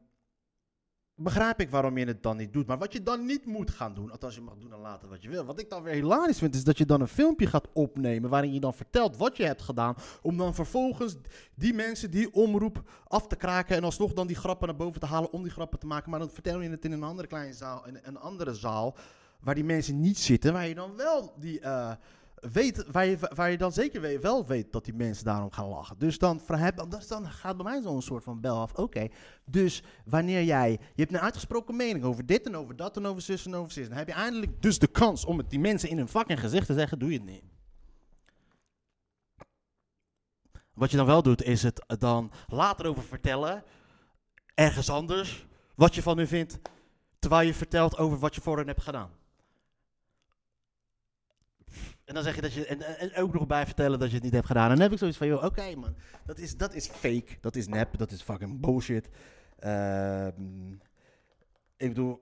[1.23, 2.67] begrijp ik waarom je het dan niet doet.
[2.67, 5.21] Maar wat je dan niet moet gaan doen, althans je mag doen en laten wat
[5.21, 5.45] je wil.
[5.45, 8.53] Wat ik dan weer hilarisch vind, is dat je dan een filmpje gaat opnemen waarin
[8.53, 9.95] je dan vertelt wat je hebt gedaan.
[10.21, 11.15] Om dan vervolgens
[11.55, 15.05] die mensen die omroep af te kraken en alsnog dan die grappen naar boven te
[15.05, 16.10] halen om die grappen te maken.
[16.10, 18.95] Maar dan vertel je het in een andere kleine zaal, in een andere zaal,
[19.39, 20.53] waar die mensen niet zitten.
[20.53, 21.60] Waar je dan wel die...
[21.60, 21.91] eh,
[22.52, 25.67] weet, waar, je, waar je dan zeker weet, wel weet dat die mensen daarom gaan
[25.67, 25.99] lachen.
[25.99, 26.41] Dus dan,
[27.08, 28.73] dan gaat bij mij zo'n soort van bel af.
[28.73, 29.08] Oké,
[29.45, 33.21] dus wanneer jij, je hebt een uitgesproken mening over dit en over dat en over
[33.21, 33.88] zus en over zus.
[33.88, 36.65] Dan heb je eindelijk dus de kans om het die mensen in hun fucking gezicht
[36.65, 37.43] te zeggen, doe je het niet.
[40.73, 43.63] Wat je dan wel doet, is het dan later over vertellen,
[44.54, 46.60] ergens anders, wat je van hun vindt,
[47.19, 49.18] terwijl je vertelt over wat je voor hen hebt gedaan.
[52.10, 52.65] En dan zeg je dat je.
[52.65, 54.63] En, en ook nog bij vertellen dat je het niet hebt gedaan.
[54.63, 55.95] En dan heb ik zoiets van: joh, oké man.
[56.26, 57.38] Dat is, dat is fake.
[57.41, 57.98] Dat is nep.
[57.98, 59.10] Dat is fucking bullshit.
[59.60, 60.72] Ehm,
[61.78, 62.19] ik bedoel.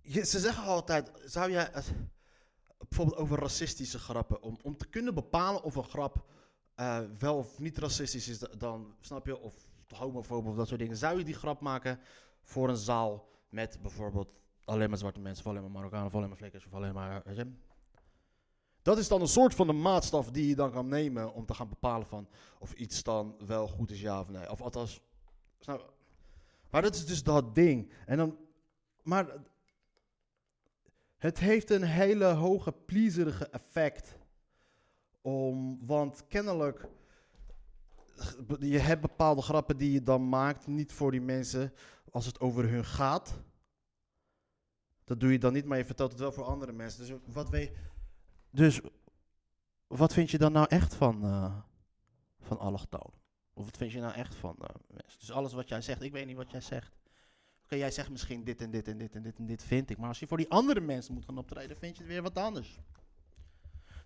[0.00, 1.70] Je, ze zeggen altijd: zou jij.
[2.78, 4.42] bijvoorbeeld over racistische grappen.
[4.42, 6.24] Om, om te kunnen bepalen of een grap.
[6.74, 9.40] eh, wel of niet racistisch is, dan snap je.
[9.40, 9.54] Of
[9.88, 10.96] homofoob of dat soort dingen.
[10.96, 12.00] Zou je die grap maken
[12.42, 14.32] voor een zaal met bijvoorbeeld
[14.64, 17.22] alleen maar zwarte mensen, of alleen maar Marokkanen, of alleen maar flikkers, of alleen maar,
[17.24, 17.46] weet.
[18.82, 21.54] Dat is dan een soort van de maatstaf die je dan kan nemen om te
[21.54, 24.50] gaan bepalen van of iets dan wel goed is, ja of nee.
[24.50, 25.00] Of althans,
[26.70, 27.92] maar dat is dus dat ding.
[28.06, 28.36] En dan,
[29.02, 29.26] maar
[31.16, 34.18] het heeft een hele hoge pleaserige effect.
[35.20, 36.88] Om, want kennelijk,
[38.58, 41.72] je hebt bepaalde grappen die je dan maakt, niet voor die mensen
[42.10, 43.34] als het over hun gaat.
[45.04, 47.06] Dat doe je dan niet, maar je vertelt het wel voor andere mensen.
[47.06, 47.72] Dus wat, weet,
[48.50, 48.80] dus
[49.86, 51.56] wat vind je dan nou echt van, eh
[52.44, 53.22] van allochtonen?
[53.54, 55.18] Of wat vind je nou echt van eh, mensen?
[55.18, 56.92] Dus alles wat jij zegt, ik weet niet wat jij zegt.
[57.64, 59.98] Oké, jij zegt misschien dit en dit en dit en dit en dit vind ik.
[59.98, 62.38] Maar als je voor die andere mensen moet gaan optreden, vind je het weer wat
[62.38, 62.80] anders.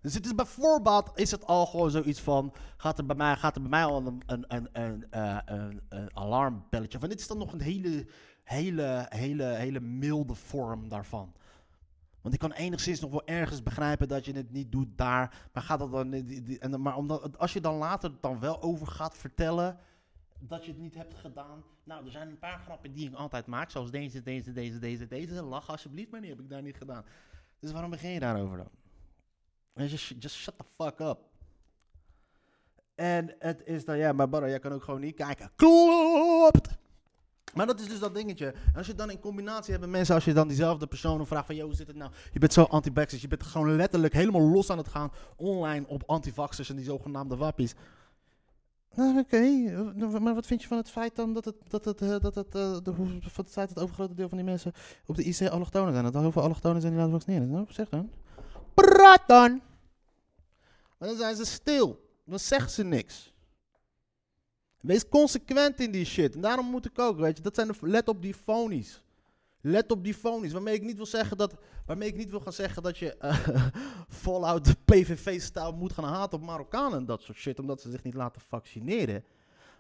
[0.01, 3.55] Dus het is bijvoorbeeld, is het al gewoon zoiets van, gaat er bij mij, gaat
[3.55, 7.27] er bij mij al een, een, een, een, eh, een, een alarmbelletje van, dit is
[7.27, 8.07] dan nog een hele,
[8.49, 11.33] hele, hele, hele milde vorm daarvan.
[12.21, 15.63] Want ik kan enigszins nog wel ergens begrijpen dat je het niet doet daar, maar
[15.63, 19.79] gaat dat dan, en, maar omdat, als je dan later dan wel over gaat vertellen
[20.39, 21.65] dat je het niet hebt gedaan.
[21.85, 25.07] Nou, er zijn een paar grappen die ik altijd maak, zoals deze, deze, deze, deze,
[25.07, 25.43] deze.
[25.43, 27.05] Lach alsjeblieft, maar die heb ik daar niet gedaan.
[27.59, 28.69] Dus waarom begin je daarover dan?
[29.87, 31.19] Just, just shut the fuck up.
[32.95, 35.51] En het is dan, ja, maar brother, jij kan ook gewoon niet kijken.
[35.57, 36.79] Klopt!
[37.55, 38.47] Maar dat is dus dat dingetje.
[38.47, 41.27] En als je het dan in combinatie hebt met mensen, als je dan diezelfde personen
[41.27, 42.11] vraagt van, yo, hoe zit het nou?
[42.33, 46.03] Je bent zo anti-vaxxers, je bent gewoon letterlijk helemaal los aan het gaan online op
[46.07, 47.75] anti-vaxxers en die zogenaamde wappies.
[48.95, 49.37] Nou, oké.
[49.37, 52.35] Eh, Maar wat vind je van het feit dan dat het, dat het, eh, dat
[52.35, 54.73] het, eh, de, hoe- van het feit dat het overgrote deel van die mensen
[55.07, 56.05] op de IC allochtonen zijn?
[56.05, 57.51] Dat er heel veel allochtonen zijn die laten vaccineren.
[57.51, 58.11] Nou, zeg dan.
[58.75, 59.61] Praat dan!
[60.99, 62.09] Maar dan zijn ze stil.
[62.25, 63.35] Dan zeggen ze niks.
[64.81, 66.35] Wees consequent in die shit.
[66.35, 69.03] En daarom moet ik ook, weet je, dat zijn de, let op die phonies.
[69.61, 70.53] Let op die phonies.
[70.53, 71.55] Waarmee ik niet wil zeggen dat,
[71.87, 73.67] waarmee ik niet wil gaan zeggen dat je eh,
[74.09, 78.03] voluit de PVV-stijl moet gaan haten op Marokkanen en dat soort shit, omdat ze zich
[78.03, 79.25] niet laten vaccineren.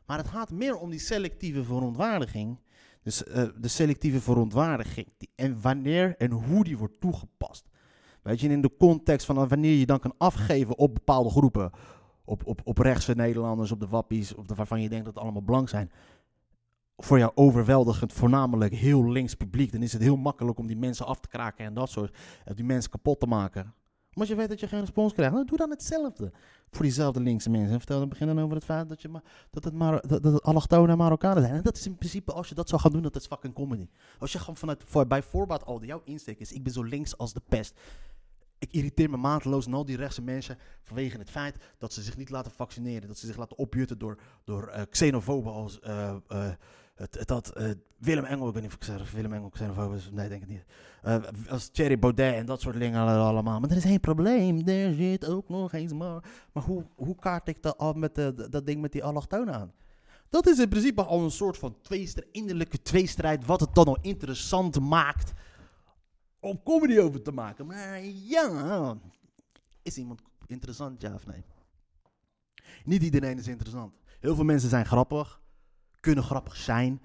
[0.06, 2.58] Maar het gaat meer om die selectieve verontwaardiging.
[3.02, 5.06] Dus eh, de selectieve verontwaardiging.
[5.34, 7.64] En wanneer en hoe die wordt toegepast.
[8.22, 11.70] Weet je, in de context van wanneer je dan kan afgeven op bepaalde groepen.
[12.28, 15.22] Op, op, op rechtse Nederlanders, op de wappies, op de, waarvan je denkt dat het
[15.22, 15.90] allemaal blank zijn.
[16.96, 19.72] Voor jou overweldigend, voornamelijk heel links publiek.
[19.72, 22.16] Dan is het heel makkelijk om die mensen af te kraken en dat soort.
[22.44, 23.62] eh, die mensen kapot te maken.
[23.62, 26.32] Maar als je weet dat je geen respons krijgt, nou, doe dan hetzelfde.
[26.70, 27.72] Voor diezelfde linkse mensen.
[27.72, 30.96] En vertel dan begin dan over het feit dat, je maar, dat het, maar, dat,
[30.96, 31.54] Marokkanen zijn.
[31.54, 33.88] En dat is in principe, als je dat zou gaan doen, dat is fucking comedy.
[34.18, 37.18] Als je gewoon vanuit, voor, bij voorbaat al, jouw insteek is, ik ben zo links
[37.18, 37.80] als de pest.
[38.58, 42.16] Ik irriteer me mateloos aan al die rechtse mensen vanwege het feit dat ze zich
[42.16, 43.08] niet laten vaccineren.
[43.08, 46.50] Dat ze zich laten opjutten door, door eh, xenofoben als eh, eh,
[46.94, 48.48] het, Willem Engel.
[48.48, 50.10] Ik weet niet of ik Willem Engel xenofoob is.
[50.12, 50.64] Nee, denk ik niet.
[51.48, 53.60] Als Thierry Baudet en dat soort dingen allemaal.
[53.60, 54.68] Maar er is geen probleem.
[54.68, 56.24] Er zit ook nog eens maar.
[56.52, 58.14] Maar hoe, hoe kaart ik dat, al met
[58.50, 59.72] dat ding met die allochtonen aan?
[60.28, 63.46] Dat is in principe al een soort van tweestrijd, innerlijke tweestrijd.
[63.46, 65.32] Wat het dan al interessant maakt
[66.40, 67.66] om comedy over te maken.
[67.66, 68.96] Maar ja,
[69.82, 71.44] is iemand interessant, ja of nee?
[72.84, 73.94] Niet iedereen is interessant.
[74.20, 75.40] Heel veel mensen zijn grappig,
[76.00, 77.02] kunnen grappig zijn.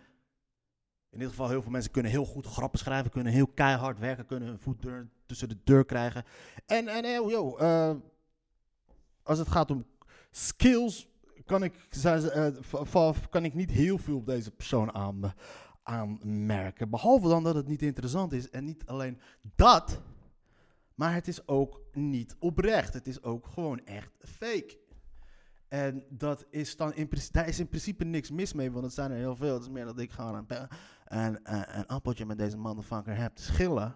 [1.09, 4.25] In dit geval, heel veel mensen kunnen heel goed grappen schrijven, kunnen heel keihard werken,
[4.25, 4.85] kunnen hun voet
[5.25, 6.23] tussen de deur krijgen.
[6.65, 7.95] En, en eh, yo, eh,
[9.23, 9.85] als het gaat om
[10.31, 11.07] skills,
[11.45, 15.33] kan ik, eh, kan ik niet heel veel op deze persoon aan,
[15.83, 16.89] aanmerken.
[16.89, 18.49] Behalve dan dat het niet interessant is.
[18.49, 19.19] En niet alleen
[19.55, 20.01] dat,
[20.95, 22.93] maar het is ook niet oprecht.
[22.93, 24.81] Het is ook gewoon echt fake.
[25.67, 29.11] En dat is dan in, daar is in principe niks mis mee, want het zijn
[29.11, 29.53] er heel veel.
[29.53, 30.67] Het is meer dat ik gewoon een,
[31.05, 31.39] een,
[31.77, 33.95] een, appeltje met deze motherfucker heb te schillen.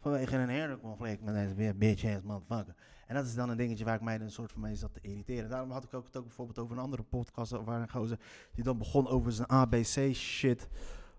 [0.00, 2.74] Vanwege een herderconflict met deze bitch ass motherfucker.
[3.06, 5.00] En dat is dan een dingetje waar ik mij een soort van mee zat te
[5.02, 5.50] irriteren.
[5.50, 8.18] Daarom had ik ook het ook bijvoorbeeld over een andere podcast waar een gozer
[8.54, 10.68] die dan begon over zijn ABC shit.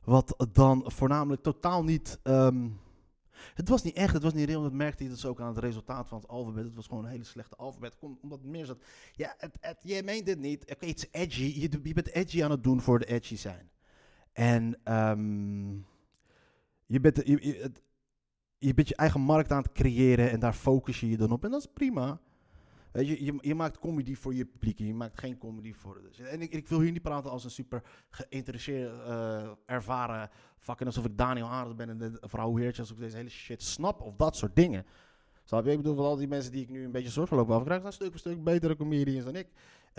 [0.05, 2.19] Wat dan voornamelijk totaal niet.
[2.23, 2.69] ehm,
[3.53, 4.61] het was niet echt, het was niet real.
[4.61, 6.63] Dat merkte je dus ook aan het resultaat van het alfabet.
[6.63, 7.97] Het was gewoon een hele slechte alfabet.
[8.21, 8.83] Omdat meer zat.
[9.11, 10.61] Ja, het, je meent het niet.
[10.61, 11.59] Oké, het is edgy.
[11.59, 13.69] Je, je bent edgy aan het doen voor de edgy zijn.
[14.33, 15.73] En ehm,
[16.85, 17.71] je, bent, je,
[18.57, 21.43] je bent je eigen markt aan het creëren en daar focus je je dan op.
[21.43, 22.19] En dat is prima.
[23.01, 26.01] Je, maakt comedy voor je publiek je maakt geen comedy voor...
[26.01, 30.29] Dus, en ik, ik wil hier niet praten als een super geïnteresseerde, eh, ervaren...
[30.57, 32.81] fucking alsof ik Daniel Arends ben en de vrouw Heertje...
[32.81, 34.85] als ik deze hele shit snap of dat soort dingen.
[35.43, 35.71] Snap je?
[35.71, 37.81] Ik bedoel, van al die mensen die ik nu een beetje soort van loop afkrijg...
[37.81, 39.47] zijn stuk voor stuk betere comedians dan ik.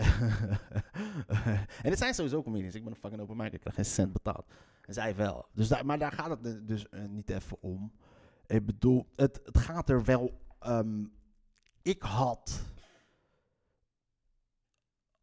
[1.83, 2.75] en het zijn sowieso comedians.
[2.75, 4.45] Ik ben een fucking open mic, ik krijg geen cent betaald.
[4.81, 5.45] En zij wel.
[5.53, 7.91] Dus daar, maar daar gaat het dus eh, niet even om.
[8.47, 10.41] Ik bedoel, het, het gaat er wel...
[10.59, 11.03] ehm,
[11.81, 12.65] ik had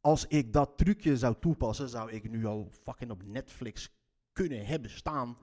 [0.04, 3.90] als ik dat trucje zou toepassen, zou ik nu al fucking op Netflix
[4.32, 5.36] kunnen hebben staan.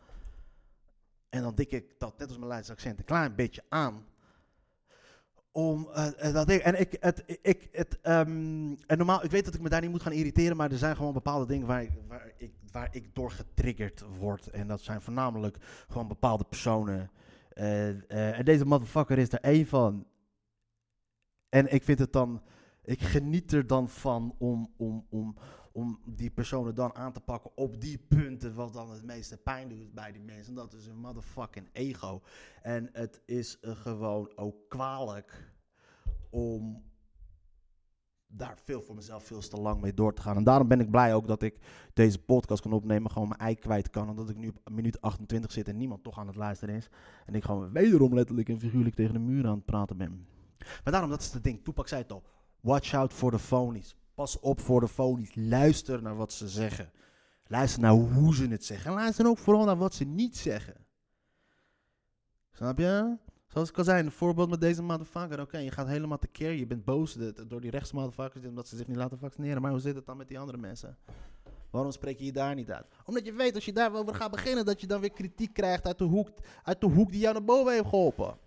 [1.29, 4.05] En dan dik ik dat, net als mijn Leidse accent, een klein beetje aan.
[5.51, 6.49] Om eh, eh, dat.
[6.49, 9.89] En ik, het, ik, het, ehm, en normaal, ik weet dat ik me daar niet
[9.89, 13.15] moet gaan irriteren, maar er zijn gewoon bepaalde dingen waar ik, waar ik, waar ik
[13.15, 14.47] door getriggerd word.
[14.47, 17.11] En dat zijn voornamelijk gewoon bepaalde personen.
[17.49, 20.07] Eh, en deze motherfucker is er één van.
[21.49, 22.41] En ik vind het dan.
[22.83, 25.35] Ik geniet er dan van om, om, om,
[25.71, 29.69] om die personen dan aan te pakken op die punten wat dan het meeste pijn
[29.69, 30.53] doet bij die mensen.
[30.53, 32.21] Dat is een motherfucking ego.
[32.61, 35.53] En het is gewoon ook kwalijk
[36.29, 36.83] om
[38.27, 40.35] daar veel voor mezelf veel te lang mee door te gaan.
[40.35, 41.57] En daarom ben ik blij ook dat ik
[41.93, 44.09] deze podcast kan opnemen, gewoon mijn ei kwijt kan.
[44.09, 46.89] Omdat ik nu op minuut 28 zit en niemand toch aan het luisteren is.
[47.25, 50.27] En ik gewoon wederom letterlijk en figuurlijk tegen de muur aan het praten ben.
[50.57, 51.63] Maar daarom, dat is het ding.
[51.63, 52.23] Toepak zei het al.
[52.61, 53.95] Watch out voor de phonies.
[54.13, 55.31] Pas op voor de phonies.
[55.35, 56.91] Luister naar wat ze zeggen.
[57.47, 58.91] Luister naar hoe ze het zeggen.
[58.91, 60.85] En luister ook vooral naar wat ze niet zeggen.
[62.51, 63.17] Snap je?
[63.47, 65.41] Zoals ik al zei, een voorbeeld met deze motherfucker.
[65.41, 66.51] Oké, je gaat helemaal tekeer.
[66.51, 69.61] Je bent boos door die rechtse motherfuckers omdat ze zich niet laten vaccineren.
[69.61, 70.97] Maar hoe zit het dan met die andere mensen?
[71.71, 72.85] Waarom spreek je je daar niet uit?
[73.05, 75.97] Omdat je weet, als je daarover gaat beginnen, dat je dan weer kritiek krijgt uit
[75.97, 76.29] de hoek,
[76.63, 78.37] uit de hoek die jou naar boven heeft geholpen.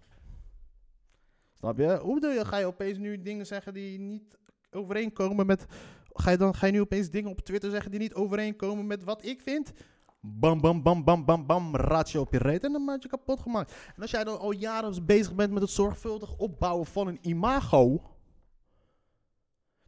[1.64, 1.98] Snap je?
[2.02, 2.44] Hoe bedoel je?
[2.44, 4.38] Ga je opeens nu dingen zeggen die niet
[4.70, 5.66] overeenkomen met
[6.12, 9.04] Ga je, dan, ga je nu opeens dingen op Twitter zeggen die niet overeenkomen met
[9.04, 9.72] wat ik vind?
[10.20, 13.40] Bam, bam, bam, bam, bam, bam, ratio op je reet en dan maak je kapot
[13.40, 13.74] gemaakt.
[13.96, 18.02] En als jij dan al jaren bezig bent met het zorgvuldig opbouwen van een imago,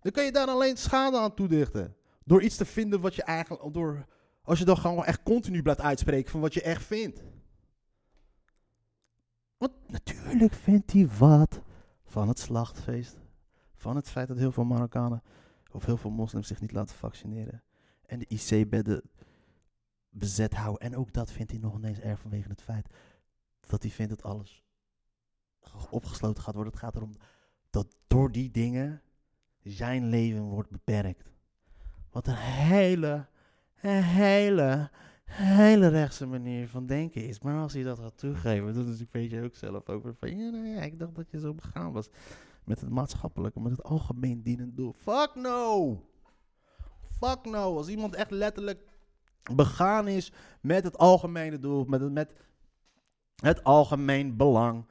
[0.00, 1.96] dan kan je daar alleen schade aan toedichten.
[2.24, 4.06] Door iets te vinden wat je eigenlijk, door,
[4.42, 7.24] als je dan gewoon echt continu blijft uitspreken van wat je echt vindt.
[9.58, 11.64] Want natuurlijk vindt hij wat
[12.16, 13.16] van het slachtfeest.
[13.74, 15.22] Van het feit dat heel veel Marokkanen
[15.72, 17.62] of heel veel moslims zich niet laten vaccineren.
[18.06, 19.02] En de IC-bedden
[20.08, 20.80] bezet houden.
[20.80, 22.88] En ook dat vindt hij nog ineens erg vanwege het feit
[23.60, 24.64] dat hij vindt dat alles
[25.90, 26.72] opgesloten gaat worden.
[26.72, 27.16] Het gaat erom
[27.70, 29.02] dat door die dingen
[29.62, 31.30] zijn leven wordt beperkt.
[32.10, 33.26] Wat een hele,
[33.80, 34.90] een hele,
[35.30, 37.40] hele rechtse manier van denken is.
[37.40, 40.50] Maar als hij dat gaat toegeven, dan is, weet je ook zelf over van, ja,
[40.50, 42.08] nou ja, ik dacht dat je zo begaan was
[42.64, 44.92] met het maatschappelijke, met het algemeen dienend doel.
[44.92, 46.02] Fuck no!
[47.18, 47.76] Fuck no!
[47.76, 48.80] Als iemand echt letterlijk
[49.54, 52.32] begaan is met het algemene doel, met met
[53.36, 54.86] het algemeen belang,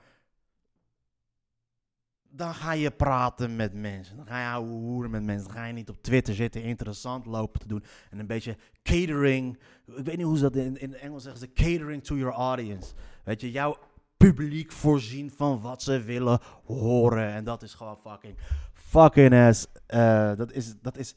[2.35, 4.17] dan ga je praten met mensen.
[4.17, 5.47] Dan ga je hoeren met mensen.
[5.47, 7.83] Dan ga je niet op Twitter zitten interessant lopen te doen.
[8.09, 9.57] En een beetje catering.
[9.95, 11.41] Ik weet niet hoe ze dat in, in Engels zeggen.
[11.41, 12.93] Ze catering to your audience.
[13.23, 13.77] Weet je, jouw
[14.17, 17.33] publiek voorzien van wat ze willen horen.
[17.33, 18.37] En dat is gewoon fucking,
[18.73, 19.67] fucking ass.
[19.93, 21.15] Uh, dat is, dat is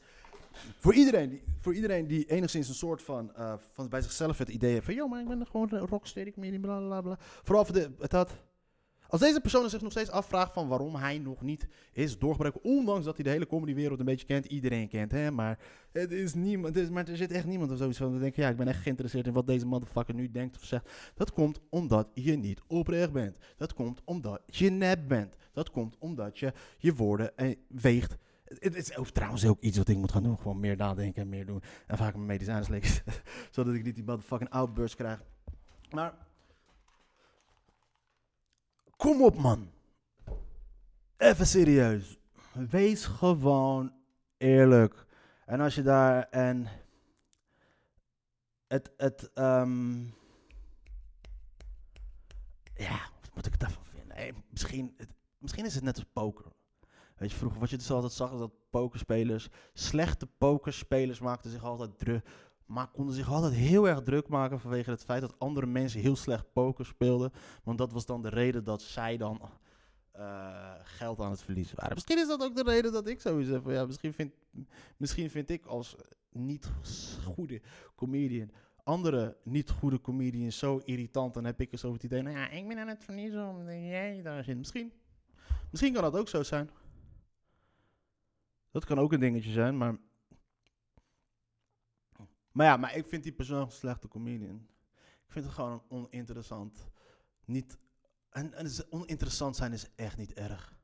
[0.79, 4.49] voor iedereen, die, voor iedereen die enigszins een soort van, uh, van bij zichzelf het
[4.49, 7.17] idee heeft van, joh, maar ik ben gewoon een rockster, ik bla bla bla.
[7.19, 8.31] Vooral voor de, het had,
[9.09, 13.05] als deze persoon zich nog steeds afvraagt van waarom hij nog niet is doorgebroken, ondanks
[13.05, 15.59] dat hij de hele comedywereld een beetje kent, iedereen kent hè, maar
[15.91, 18.49] het is niemand, maar er zit echt niemand of zoiets van, dan denk je, ja,
[18.49, 20.89] ik ben echt geïnteresseerd in wat deze motherfucker nu denkt of zegt.
[21.15, 23.37] Dat komt omdat je niet oprecht bent.
[23.57, 25.35] Dat komt omdat je nep bent.
[25.53, 28.17] Dat komt omdat je je woorden eh, weegt
[28.59, 30.37] het is trouwens ook iets wat ik moet gaan doen.
[30.37, 31.61] Gewoon meer nadenken en meer doen.
[31.87, 32.91] En vaak mijn medicijnen slikken.
[33.51, 35.23] zodat ik niet die motherfucking outburst krijg.
[35.91, 36.27] Maar.
[38.99, 39.71] Kom op, man.
[41.17, 42.19] Even serieus.
[42.51, 43.93] Wees gewoon
[44.37, 45.05] eerlijk.
[45.45, 46.23] En als je daar.
[46.29, 46.67] En.
[48.67, 48.91] Het.
[48.97, 50.13] het um,
[52.75, 54.15] ja, wat moet ik daarvan vinden?
[54.15, 56.45] Hey, misschien, het, misschien is het net als poker.
[57.15, 61.63] Weet je, vroeger wat je dus altijd zag, is dat pokerspelers, slechte pokerspelers maakten zich
[61.63, 62.27] altijd druk,
[62.69, 66.15] maar konden zich altijd heel erg druk maken vanwege het feit dat andere mensen heel
[66.15, 67.31] slecht poker speelden.
[67.63, 69.41] Want dat was dan de reden dat zij dan
[70.15, 71.93] uh, geld aan het verliezen waren.
[71.93, 73.65] Misschien is dat ook de reden dat ik sowieso heb.
[73.65, 74.33] Ja, misschien, vind,
[74.97, 75.95] misschien vind ik als
[76.31, 76.71] niet
[77.23, 77.61] goede
[77.95, 78.51] comedian
[78.83, 81.33] andere niet goede comedians zo irritant.
[81.33, 84.21] Dan heb ik eens over het idee, nou ja, ik ben aan het verliezen jij
[84.21, 84.57] daar zit.
[84.57, 84.91] Misschien,
[85.71, 86.69] misschien kan dat ook zo zijn.
[88.71, 89.97] Dat kan ook een dingetje zijn, maar.
[92.51, 94.67] Maar ja, maar ik vind die persoon een slechte comedian.
[95.25, 96.89] Ik vind het gewoon oninteressant.
[97.45, 97.77] Niet.
[98.29, 100.77] En, en oninteressant zijn is echt niet erg.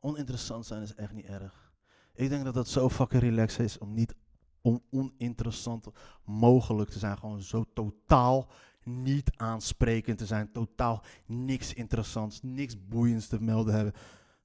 [0.00, 1.72] Oninteressant zijn is echt niet erg.
[2.14, 4.14] Ik denk dat dat zo fucking relaxed is om niet
[4.60, 5.86] om oninteressant
[6.24, 7.18] mogelijk te zijn.
[7.18, 8.50] Gewoon zo totaal
[8.84, 10.52] niet aansprekend te zijn.
[10.52, 13.94] Totaal niks interessants, niks boeiends te melden hebben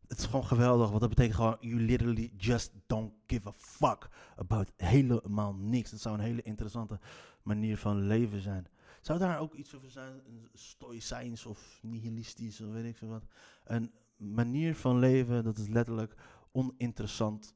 [0.08, 4.10] het is gewoon geweldig, want dat betekent gewoon, you literally just don't give a fuck
[4.36, 5.92] about helemaal niks.
[5.92, 7.00] Het zou een hele interessante
[7.44, 8.68] manier van leven zijn.
[9.02, 10.22] Zou daar ook iets over zijn,
[10.54, 13.26] stoïcijns of nihilistisch of weet ik veel wat.
[13.64, 16.16] Een manier van leven, dat is letterlijk
[16.52, 17.56] oninteressant.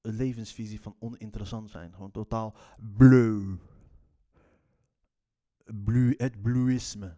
[0.00, 1.92] Een levensvisie van oninteressant zijn.
[1.92, 2.56] Gewoon totaal
[2.96, 3.56] bleu.
[5.64, 7.16] Bleu, het bluisme.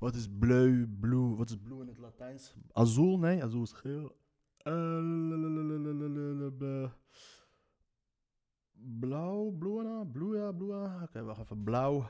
[0.00, 1.36] Wat is bleu, blue?
[1.36, 2.54] Wat is blue in het Latijns?
[2.72, 3.18] Azul?
[3.18, 4.16] Nee, azul is geel.
[9.00, 11.02] Blauw, blue, blue, ja, blue.
[11.02, 11.64] Oké, wacht even.
[11.64, 12.06] Blauw.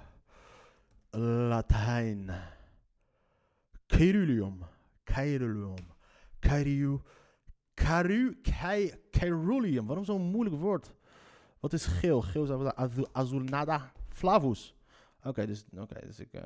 [1.10, 2.30] Latijn.
[3.86, 4.64] Ceruleum.
[5.04, 5.86] Ceruleum.
[6.38, 7.00] Cariu.
[7.74, 8.40] Caru.
[9.10, 9.86] Ceruleum.
[9.86, 10.94] Waarom zo'n moeilijk woord?
[11.60, 12.22] Wat is geel?
[12.22, 13.92] Geel is azul, nada.
[14.08, 14.74] Flavus.
[15.22, 16.32] Oké, dus, oké, dus ik...
[16.32, 16.42] Uh,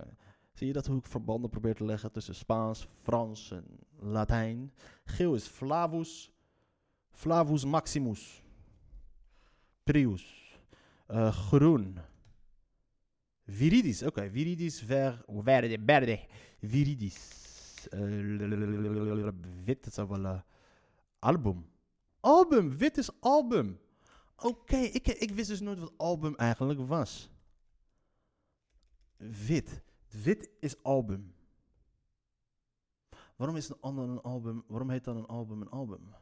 [0.55, 3.65] Zie je dat hoe ik verbanden probeer te leggen tussen Spaans, Frans en
[3.99, 4.73] Latijn?
[5.05, 6.33] Geel is Flavus,
[7.11, 8.43] Flavus Maximus,
[9.83, 10.43] Prius.
[11.11, 11.99] Uh, groen,
[13.47, 14.31] Viridis, oké.
[14.31, 16.21] Viridis ver, verde, verde,
[16.61, 17.43] Viridis.
[17.93, 19.31] Uh,
[19.65, 20.41] wit, is wel uh,
[21.19, 21.67] album.
[22.21, 23.79] Album, wit is album.
[24.37, 27.31] Oké, ik, ik wist dus nooit wat album eigenlijk was.
[29.17, 29.83] Wit.
[30.23, 31.35] Wit is album.
[33.37, 34.65] Waarom is een ander een album?
[34.67, 36.15] Waarom heet dan een album een album?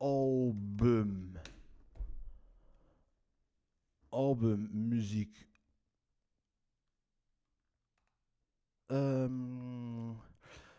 [0.00, 1.32] album.
[4.08, 5.48] Album, muziek.
[8.86, 10.08] Ehm,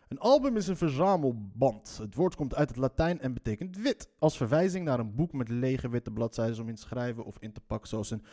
[0.08, 1.98] een album is een verzamelband.
[1.98, 4.10] Het woord komt uit het Latijn en betekent wit.
[4.20, 7.52] Als verwijzing naar een boek met lege witte bladzijden om in te schrijven of in
[7.52, 8.26] te pakken, zoals een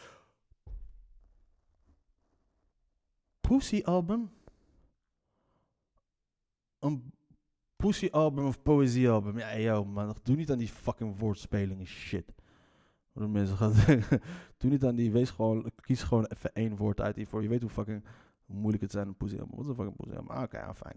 [3.48, 4.30] Pussy album.
[6.78, 7.12] Een
[7.76, 9.38] Pussy album of poëzie album.
[9.38, 10.16] Ja, yo, man.
[10.22, 12.32] Doe niet aan die fucking woordspelingen shit.
[13.12, 14.20] Wat mensen gaan zeggen.
[14.56, 15.12] Doe niet aan die.
[15.12, 15.70] Wees gewoon.
[15.80, 17.42] Kies gewoon even één woord uit hiervoor.
[17.42, 18.04] Je weet hoe fucking
[18.46, 19.56] moeilijk het zijn een pussy album.
[19.56, 20.30] Wat is een fucking pussy album?
[20.30, 20.96] Ah, Oké, ja, fijn.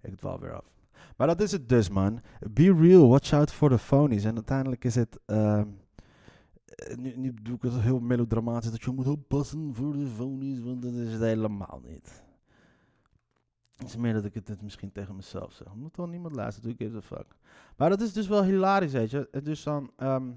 [0.00, 0.72] Ik dwaal weer af.
[1.16, 2.20] Maar dat is het dus, man.
[2.50, 3.08] Be real.
[3.08, 4.24] Watch out for the phonies.
[4.24, 5.18] En uiteindelijk is het.
[5.26, 5.62] ehm, eh,
[6.96, 8.70] nu, nu doe ik het heel melodramatisch.
[8.70, 10.60] Dat je moet oppassen voor de phonies.
[10.60, 12.22] Want dat is het helemaal niet.
[13.76, 15.72] Het is meer dat ik het, misschien tegen mezelf zeg.
[15.72, 16.64] Omdat wel niemand luistert.
[16.66, 17.36] Who gives a fuck.
[17.76, 19.28] Maar dat is dus wel hilarisch, weet je.
[19.42, 19.90] Dus dan...
[19.96, 20.30] ehm,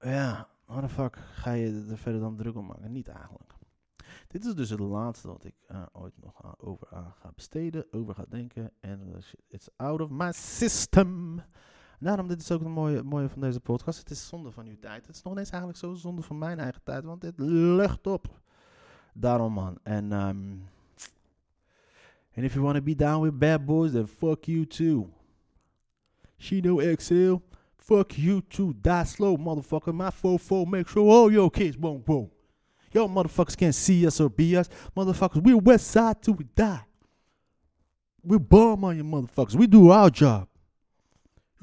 [0.00, 2.92] ja, waar de fuck ga je er verder dan druk om maken?
[2.92, 3.52] Niet eigenlijk.
[4.28, 7.86] Dit is dus het laatste wat ik eh, ooit nog aan- over aan ga besteden,
[7.92, 8.70] over ga denken.
[8.80, 11.40] En eh, it's out of my system.
[12.04, 13.98] Daarom, dit is ook een mooie, mooie van deze podcast.
[13.98, 15.06] Het is zonde van uw tijd.
[15.06, 18.40] Het is nog eens eigenlijk zo zonde van mijn eigen tijd, want dit lucht op.
[19.14, 19.78] Daarom, man.
[19.82, 20.68] En um,
[22.36, 25.08] and if you want to be down with bad boys, then fuck you too.
[26.38, 27.34] Shino XL,
[27.76, 28.72] fuck you too.
[28.80, 29.94] Die slow, motherfucker.
[29.94, 32.30] My fofo, make sure all your kids won't go.
[32.90, 34.68] Yo, motherfuckers can't see us or be us.
[34.94, 36.84] Motherfuckers, we're west side till we die.
[38.22, 39.54] We bomb on you motherfuckers.
[39.54, 40.48] We do our job.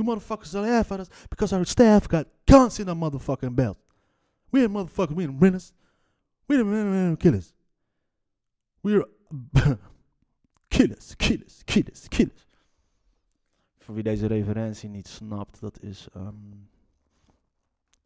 [0.01, 3.77] You motherfuckers don't laugh at us because our staff got guns in our motherfucking belt.
[4.51, 5.73] We ain't motherfuckers, we ain't renters.
[6.47, 7.53] We ain't killers.
[8.81, 9.05] We're
[10.69, 12.47] killers, killers, killers, killers.
[13.77, 16.33] Voor wie deze referentie niet snapt, dat is, ehm,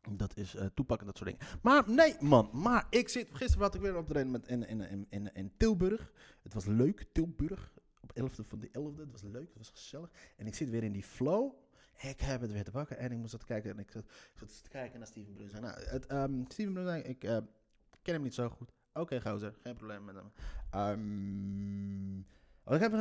[0.10, 1.60] dat is eh Toepak en dat soort dingen.
[1.62, 4.90] Maar nee, man, maar ik zit, gisteren had ik weer een optreden met in, in,
[4.90, 6.12] in, in, in Tilburg.
[6.44, 7.72] Het was leuk, Tilburg,
[8.02, 10.10] op 11e van de 11e, het was leuk, het was gezellig.
[10.38, 11.64] En ik zit weer in die flow.
[12.02, 14.40] Ik heb het weer te pakken en ik moest dat kijken en ik zat, ik
[14.40, 15.60] zat te kijken naar Steven Bruce.
[15.60, 17.38] Nou, het, ehm, Steven Bruce, ik eh,
[18.02, 18.72] ken hem niet zo goed.
[18.94, 20.32] Oké, gozer, geen probleem met hem.
[20.70, 22.22] Ehm,
[22.64, 22.92] wat, ik heb,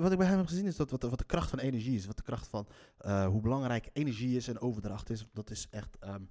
[0.00, 2.06] wat, ik bij hem heb gezien is dat wat, wat de kracht van energie is.
[2.06, 2.66] Wat de kracht van
[2.98, 5.26] eh, hoe belangrijk energie is en overdracht is.
[5.32, 5.98] Dat is echt.
[5.98, 6.22] ehm,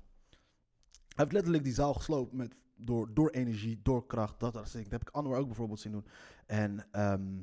[1.15, 4.39] hij heeft letterlijk die zaal gesloopt met, door, door energie, door kracht.
[4.39, 6.07] Dat, dat, dat heb ik Anwar ook bijvoorbeeld zien doen.
[6.45, 7.41] En ehm,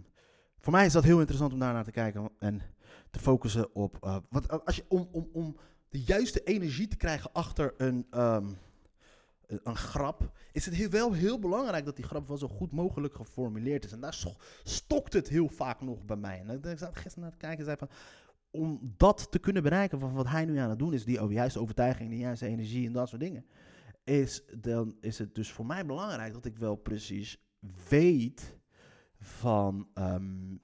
[0.59, 2.63] voor mij is dat heel interessant om daar naar te kijken en
[3.13, 3.97] te focussen op.
[4.01, 5.57] eh, wat, als je, om, om, om
[5.89, 8.47] de juiste energie te krijgen achter een, ehm,
[9.47, 12.73] een, een grap, is het heel, wel heel belangrijk dat die grap wel zo goed
[12.73, 13.93] mogelijk geformuleerd is.
[13.93, 16.45] En daar sto- stokt het heel vaak nog bij mij.
[16.47, 17.89] En ik zat gisteren naar te kijken en zei van,
[18.51, 21.61] om dat te kunnen bereiken van wat hij nu aan het doen is, die juiste
[21.61, 23.47] overtuiging, die juiste energie en dat soort dingen,
[24.05, 27.43] is, dan is het dus voor mij belangrijk dat ik wel precies
[27.89, 28.57] weet
[29.19, 29.89] van.
[29.95, 30.57] ehm,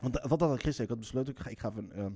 [0.00, 0.82] want wat had ik gisteren?
[0.82, 1.92] Ik had besloten, ik ik ga van.
[1.92, 2.12] ehm,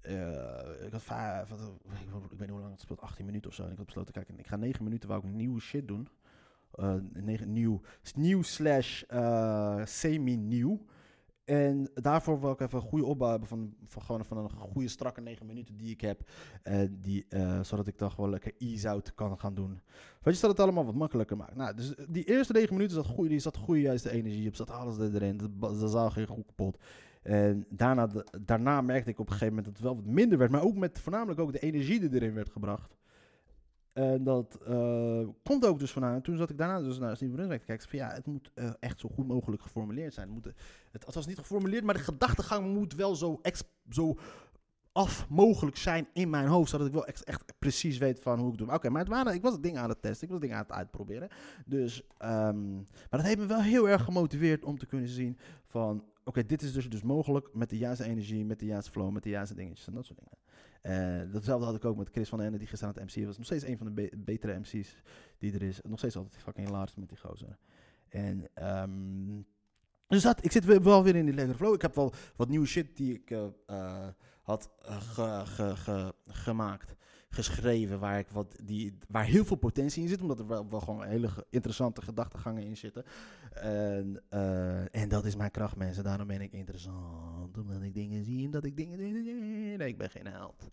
[0.00, 1.90] eh, ik had vijf, wat, ik,
[2.30, 3.64] weet niet hoe lang het speelt, 18 minuten of zo.
[3.64, 6.08] En ik had besloten, kijk, ik ga 9 minuten wou ik nieuwe shit doen.
[6.74, 6.94] Eh,
[7.46, 7.80] nieuw,
[8.14, 10.80] nieuw slash eh, semi-nieuw.
[11.48, 14.88] En daarvoor wil ik even een goede opbouw hebben van, van, gewoon van een goede
[14.88, 16.30] strakke 9 minuten die ik heb.
[16.62, 19.80] eh, die, eh, zodat ik dan gewoon lekker ease-out kan gaan doen.
[20.22, 21.56] Weet je, dat het allemaal wat makkelijker maakt.
[21.56, 24.70] Nou, dus die eerste 9 minuten zat goede, die zat goede juiste energie op, zat
[24.70, 25.36] alles erin.
[25.36, 26.78] De, de zaal ging goed kapot.
[27.22, 28.08] En daarna,
[28.40, 30.76] daarna merkte ik op een gegeven moment dat het wel wat minder werd, maar ook
[30.76, 32.97] met voornamelijk ook de energie die erin werd gebracht.
[33.98, 35.94] En dat eh, komt ook dus.
[35.94, 37.88] En toen zat ik daarna dus naar Steven Brunswijk te kijken.
[37.88, 40.26] Van ja, het moet eh, echt zo goed mogelijk geformuleerd zijn.
[40.26, 40.52] Het, moet, eh,
[40.90, 43.40] het, was niet geformuleerd, maar de gedachtegang moet wel zo,
[43.90, 44.16] zo
[44.92, 46.70] af mogelijk zijn in mijn hoofd.
[46.70, 48.72] Zodat ik wel echt, precies weet van hoe ik doe.
[48.72, 50.22] Oké, maar het waren, ik was het ding aan het testen.
[50.22, 51.28] Ik was het ding aan het uitproberen.
[51.66, 56.04] Dus, ehm, maar dat heeft me wel heel erg gemotiveerd om te kunnen zien van...
[56.24, 59.22] Oké, dit is dus, dus mogelijk met de juiste energie, met de juiste flow, met
[59.22, 60.38] de juiste dingetjes en dat soort dingen.
[60.80, 63.36] Eh, datzelfde had ik ook met Chris van Ende, die gisteren aan het MC was.
[63.36, 65.02] Nog steeds een van de be- betere MC's
[65.38, 65.80] die er is.
[65.82, 67.58] Nog steeds altijd fucking hilarisch met die gozer.
[68.08, 69.40] En, ehm,
[70.06, 71.74] dus dat, ik zit wel weer in die lekkere flow.
[71.74, 74.06] Ik heb wel wat nieuwe shit die ik eh, eh,
[74.42, 76.94] had ge- ge- ge- gemaakt,
[77.30, 80.20] geschreven, waar, ik wat, die, waar heel veel potentie in zit.
[80.20, 83.04] Omdat er wel, gewoon hele interessante gedachtegangen in zitten.
[83.52, 86.04] En, eh, en dat is mijn kracht, mensen.
[86.04, 87.58] Daarom ben ik interessant.
[87.58, 88.98] Omdat ik dingen zie, omdat ik dingen...
[88.98, 90.70] Nee, ik ben geen held.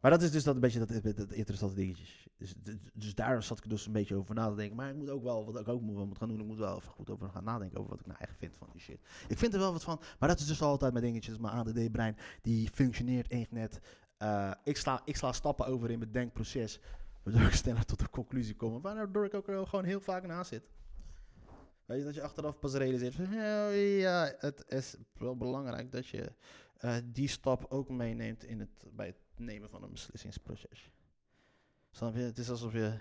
[0.00, 2.04] Maar dat is dus dat een beetje dat, dat, dat interessante dingetje.
[2.36, 4.76] Dus, dus- dus daar zat ik dus een beetje over na te denken.
[4.76, 6.76] Maar ik moet ook wel, wat ik ook moet, moet gaan doen, ik moet wel
[6.76, 9.00] even goed over gaan nadenken over wat ik nou echt vind van die shit.
[9.28, 11.38] Ik vind er wel wat van, maar dat is dus altijd mijn dingetjes.
[11.38, 13.80] Mijn ADD-brein, die functioneert echt net.
[14.18, 16.80] Eh, ik, sla, ik sla stappen over in mijn denkproces,
[17.22, 18.80] waardoor ik sneller tot een conclusie kom.
[18.80, 20.68] Waardoor ik ook gewoon heel vaak naast zit.
[21.84, 26.06] Weet je, dat je achteraf pas realiseert van, "Oh, ja, het is wel belangrijk dat
[26.06, 26.32] je
[26.78, 30.90] eh, die stap ook meeneemt in het, bij het nemen van een beslissingsproces.
[31.98, 32.98] Het is alsof je...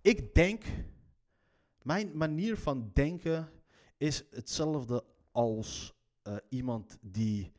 [0.00, 0.64] Ik denk,
[1.82, 3.48] mijn manier van denken
[3.96, 7.52] is hetzelfde als eh, iemand die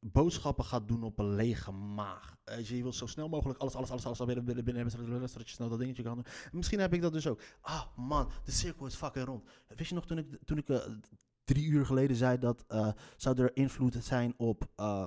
[0.00, 2.36] boodschappen gaat doen op een lege maag.
[2.62, 5.48] Je, wil zo snel mogelijk alles, alles, alles, alles al binnen, binnen, binnen hebben, zodat
[5.48, 6.26] je snel dat dingetje kan doen.
[6.52, 7.42] Misschien heb ik dat dus ook.
[7.60, 9.48] Ah, man, de cirkel is fucking rond.
[9.68, 10.86] Wist je nog toen ik, toen ik eh,
[11.44, 14.70] drie uur geleden zei dat eh, zou er invloed zijn op...
[14.76, 15.04] eh,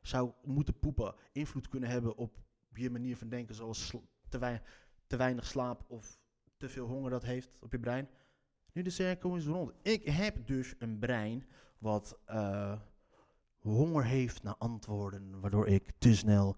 [0.00, 2.38] zou moeten poepen invloed kunnen hebben op
[2.72, 3.92] je manier van denken, zoals
[4.28, 4.60] te,
[5.06, 6.18] te weinig slaap of
[6.56, 8.08] te veel honger dat heeft op je brein.
[8.72, 9.72] Nu de cirkel is rond.
[9.82, 11.46] Ik heb dus een brein
[11.78, 12.18] wat
[13.70, 16.56] honger heeft naar antwoorden, waardoor ik te snel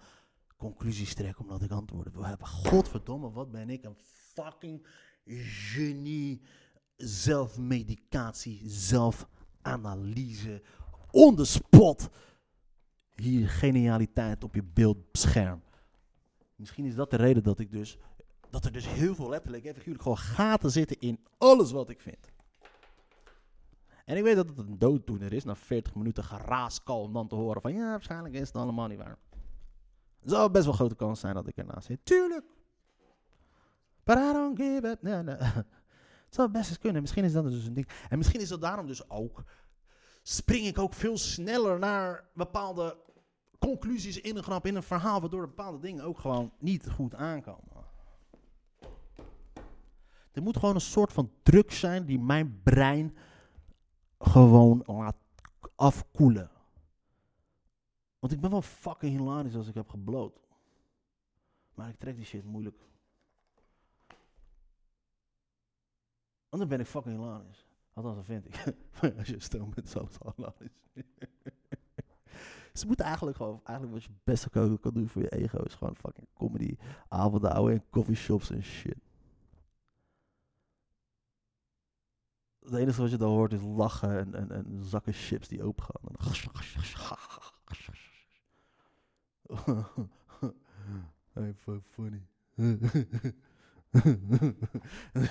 [0.56, 2.46] conclusies trek omdat ik antwoorden wil hebben.
[2.46, 3.96] Godverdomme, wat ben ik een
[4.34, 4.86] fucking
[5.26, 6.40] genie.
[6.96, 10.62] Zelfmedicatie, zelfanalyse,
[11.11, 12.09] on the spot.
[13.14, 15.62] Hier genialiteit op je beeldscherm.
[16.56, 17.98] Misschien is dat de reden dat ik dus,
[18.50, 22.00] dat er dus heel veel letterlijk en figuurlijk gewoon gaten zitten in alles wat ik
[22.00, 22.28] vind.
[24.09, 27.34] En ik weet dat het een dooddoener is, na 40 minuten geraaskal om dan te
[27.34, 29.18] horen van ja, waarschijnlijk is het allemaal niet waar.
[30.20, 31.98] Er zou best wel grote kans zijn dat ik ernaast zit.
[32.02, 32.44] Tuurlijk.
[34.04, 34.98] But I don't give.
[35.00, 35.36] Nee, nee.
[36.26, 37.00] Het zou best eens kunnen.
[37.00, 37.88] Misschien is dat dus een ding.
[38.09, 39.42] En misschien is dat daarom dus ook.
[40.22, 42.96] Spring ik ook veel sneller naar bepaalde
[43.59, 47.84] conclusies in een grap, in een verhaal, waardoor bepaalde dingen ook gewoon niet goed aankomen.
[50.32, 53.16] Er moet gewoon een soort van druk zijn die mijn brein
[54.18, 55.16] gewoon laat
[55.74, 56.50] afkoelen.
[58.18, 60.40] Want ik ben wel fucking hilarisch als ik heb gebloot.
[61.74, 62.78] Maar ik trek die shit moeilijk.
[66.48, 67.66] Want dan ben ik fucking hilarisch.
[67.92, 68.74] Althans, dat vind ik.
[69.18, 70.78] als je stom bent, is alles hilarisch.
[72.78, 75.62] Ze moeten eigenlijk gewoon, eigenlijk wat je het beste kan, kan doen voor je ego,
[75.62, 76.76] is gewoon fucking comedy,
[77.08, 79.07] avonden houden in coffeeshops en shit.
[82.70, 85.84] Het enige wat je dan hoort is lachen en, en, en zakken chips die open
[85.84, 86.00] gaan.
[91.32, 91.54] Hey,
[91.90, 92.22] funny.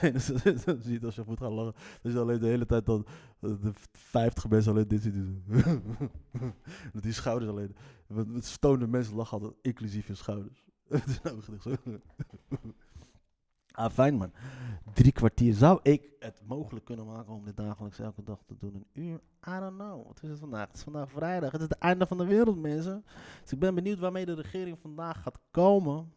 [0.02, 0.34] Enige
[0.66, 3.06] wat je ziet als je moet gaan lachen, dat je alleen de hele tijd dan
[3.40, 5.44] de 50 mensen alleen dit zien.
[6.94, 7.76] Dat die schouders alleen.
[8.08, 10.64] Met, met stonende mensen lachen altijd inclusief je schouders.
[10.88, 11.76] Het is nou gedicht zo.
[13.78, 14.32] Ah, fijn man.
[14.94, 15.54] Drie kwartier.
[15.54, 18.74] Zou ik het mogelijk kunnen maken om dit dagelijks elke dag te doen?
[18.76, 19.20] Een uur?
[19.48, 20.08] I don't know.
[20.08, 20.68] Wat is het vandaag?
[20.68, 21.52] Het is vandaag vrijdag.
[21.52, 23.06] Het is het einde van de wereld, mensen.
[23.42, 26.14] Dus ik ben benieuwd waarmee de regering vandaag gaat komen.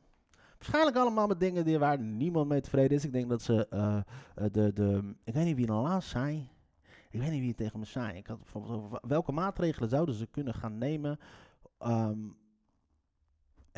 [0.59, 3.05] Waarschijnlijk allemaal met dingen die, waar niemand mee tevreden is.
[3.05, 4.01] Ik denk dat ze eh,
[4.53, 5.15] de, de...
[5.25, 6.49] Ik weet niet wie nou laatst zei.
[7.11, 8.17] Ik weet niet wie het tegen me zei.
[8.17, 11.19] Ik had bijvoorbeeld over welke maatregelen zouden ze kunnen gaan nemen.
[11.79, 12.19] Ehm,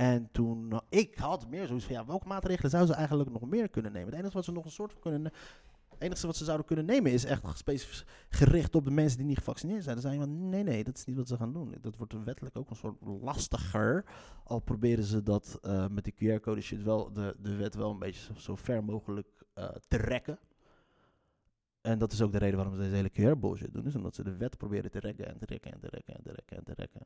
[0.02, 3.68] en toen, ik had meer zoiets van, ja, welke maatregelen zouden ze eigenlijk nog meer
[3.68, 4.08] kunnen nemen?
[4.08, 5.32] Het enige wat ze nog een soort van kunnen, ne-
[5.90, 9.26] het enige wat ze zouden kunnen nemen is echt specifiek gericht op de mensen die
[9.26, 9.94] niet gevaccineerd zijn.
[9.94, 11.74] Dan zei je van, nee, nee, dat is niet wat ze gaan doen.
[11.80, 14.04] Dat wordt wettelijk ook een soort lastiger.
[14.44, 17.98] Al proberen ze dat eh, met die QR-code shit wel, de, de wet wel een
[17.98, 20.38] beetje zo, zo ver mogelijk eh, te rekken.
[21.80, 23.86] En dat is ook de reden waarom ze deze hele QR-bullshit doen.
[23.86, 26.22] Is omdat ze de wet proberen te rekken en te rekken en te rekken en
[26.22, 27.00] te rekken en te rekken.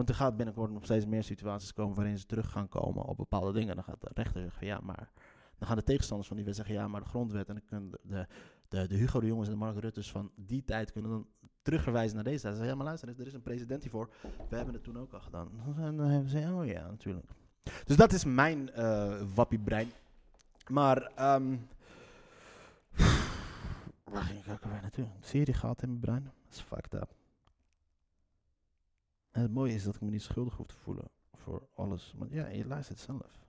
[0.00, 3.16] Want er gaat binnenkort nog steeds meer situaties komen waarin ze terug gaan komen op
[3.16, 3.74] bepaalde dingen.
[3.74, 5.10] Dan gaat de rechter zeggen ja, maar...
[5.58, 7.48] Dan gaan de tegenstanders van die wet zeggen ja, maar de grondwet...
[7.48, 8.26] En dan kunnen de,
[8.68, 10.92] de, de, Hugo de Jongens en de Mark Ruttes van die tijd...
[10.92, 11.26] kunnen dan
[11.62, 12.54] terugverwijzen naar deze tijd.
[12.54, 14.10] Ze zeggen ja, maar luister, er is een president hiervoor.
[14.48, 15.50] We hebben het toen ook al gedaan.
[15.76, 17.26] En dan hebben ze oh ja, natuurlijk.
[17.84, 19.90] Dus dat is mijn eh wappiebrein.
[20.68, 21.02] Maar...
[21.14, 21.56] ehm
[24.04, 25.04] waar ging ik ook alweer naartoe?
[25.04, 26.24] Een serie gehad in mijn brein.
[26.24, 27.19] Dat is fucked up.
[29.30, 32.14] En het mooie is dat ik me niet schuldig hoef te voelen voor alles.
[32.18, 33.46] Maar ja, je luistert zelf.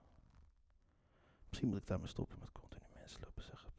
[1.48, 3.70] Misschien moet ik daarmee stoppen met continu mensen lopen zeggen.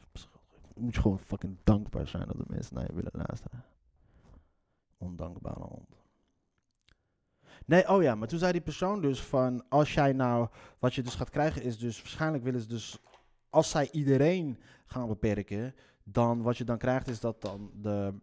[0.73, 3.65] Dan moet je gewoon fucking dankbaar zijn dat de mensen naar je willen luisteren.
[4.97, 6.01] Ondankbare hond.
[7.65, 10.47] Nee, oh ja, maar toen zei die persoon dus van, als jij nou,
[10.79, 12.99] wat je dus gaat krijgen is dus, waarschijnlijk willen ze dus,
[13.49, 18.13] als zij iedereen gaan beperken, dan wat je dan krijgt is dat dan de,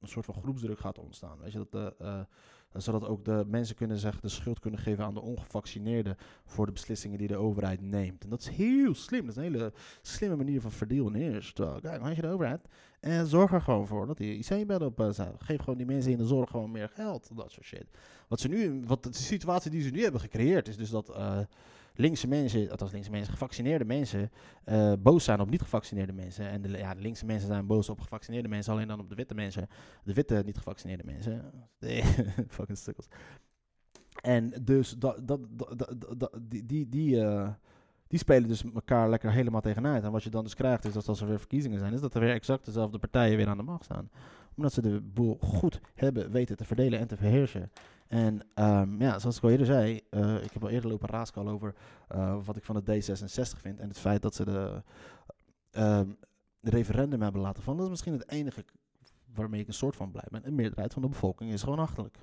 [0.00, 1.38] een soort van groepsdruk gaat ontstaan.
[1.38, 2.20] Weet je, dat de, eh,
[2.76, 6.72] zodat ook de mensen kunnen zeggen, de schuld kunnen geven aan de ongevaccineerden voor de
[6.72, 8.24] beslissingen die de overheid neemt.
[8.24, 9.20] En dat is heel slim.
[9.20, 11.60] Dat is een hele slimme manier van verdelen eerst.
[11.80, 12.68] Kijk, had je de overheid.
[13.00, 15.42] En zorg er gewoon voor dat die IC-bed op uh, staat.
[15.42, 17.30] Geef gewoon die mensen in de zorg gewoon meer geld.
[17.36, 17.86] Dat soort shit.
[18.28, 21.38] Wat ze nu, wat de situatie die ze nu hebben gecreëerd, is dus dat uh,
[21.94, 24.30] linkse mensen, althans linkse mensen, gevaccineerde mensen,
[24.64, 26.48] uh, boos zijn op niet gevaccineerde mensen.
[26.48, 29.14] En de, ja, de linkse mensen zijn boos op gevaccineerde mensen, alleen dan op de
[29.14, 29.68] witte mensen.
[30.04, 31.52] De witte niet gevaccineerde mensen.
[32.48, 33.08] Fucking stukkels.
[34.22, 35.40] En dus dat, dat,
[35.76, 37.48] dat, dat, die, die, die, uh,
[38.06, 40.02] die spelen dus elkaar lekker helemaal tegenuit.
[40.02, 42.14] En wat je dan dus krijgt is dat als er weer verkiezingen zijn, is dat
[42.14, 44.10] er weer exact dezelfde partijen weer aan de macht staan.
[44.56, 47.70] Omdat ze de boel goed hebben weten te verdelen en te verheersen.
[48.08, 51.48] En um, ja, zoals ik al eerder zei, uh, ik heb al eerder lopen raaskal
[51.48, 51.74] over
[52.14, 53.80] uh, wat ik van het D66 vind.
[53.80, 54.82] En het feit dat ze de,
[56.60, 57.78] de referendum hebben laten vallen.
[57.78, 58.64] Dat is misschien het enige
[59.34, 60.46] waarmee ik een soort van blij ben.
[60.46, 62.18] Een meerderheid van de bevolking is gewoon achterlijk.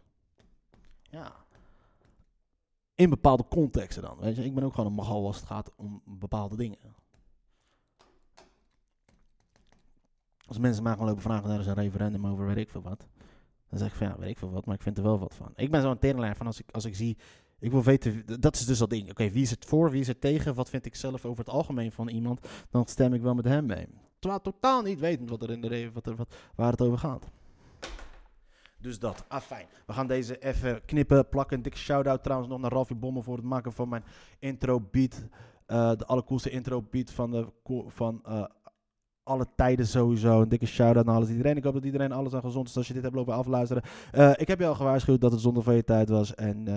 [1.01, 1.31] Ja.
[2.95, 4.17] In bepaalde contexten dan.
[4.19, 6.77] Weet je, ik ben ook gewoon een magal als het gaat om bepaalde dingen.
[10.49, 13.07] Als mensen mij gewoon lopen vragen, er is een referendum over, weet ik veel wat.
[13.69, 15.33] Dan zeg ik van ja, weet ik veel wat, maar ik vind er wel wat
[15.33, 15.51] van.
[15.55, 17.17] Ik ben zo'n terenlijn van als ik, als ik zie,
[17.59, 19.09] ik wil weten, dat is dus dat ding.
[19.09, 21.53] Oké, wie is het voor, wie is het tegen, wat vind ik zelf over het
[21.53, 23.87] algemeen van iemand, dan stem ik wel met hem mee.
[24.19, 27.29] Terwijl totaal niet wetend wat er in de wat er, wat, waar het over gaat.
[28.77, 29.65] Dus dat, ah fijn.
[29.85, 31.61] We gaan deze even knippen, plakken.
[31.61, 34.03] Dikke shout-out trouwens nog naar Ralfie Bommen voor het maken van mijn
[34.39, 35.23] intro beat.
[35.67, 37.47] Uh, de allercoolste intro beat van, de,
[37.87, 38.45] van uh,
[39.29, 40.41] alle tijden sowieso.
[40.41, 41.57] Een dikke shout-out naar alles iedereen.
[41.57, 43.83] Ik hoop dat iedereen alles aan gezond is als je dit hebt lopen afluisteren.
[44.15, 46.35] Uh, ik heb je al gewaarschuwd dat het zonder van je tijd was.
[46.35, 46.67] En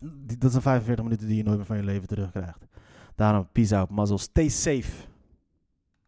[0.00, 2.66] die, dat zijn 45 minuten die je nooit meer van je leven terugkrijgt.
[3.14, 4.18] Daarom, peace out, mazzel.
[4.18, 5.08] Stay safe.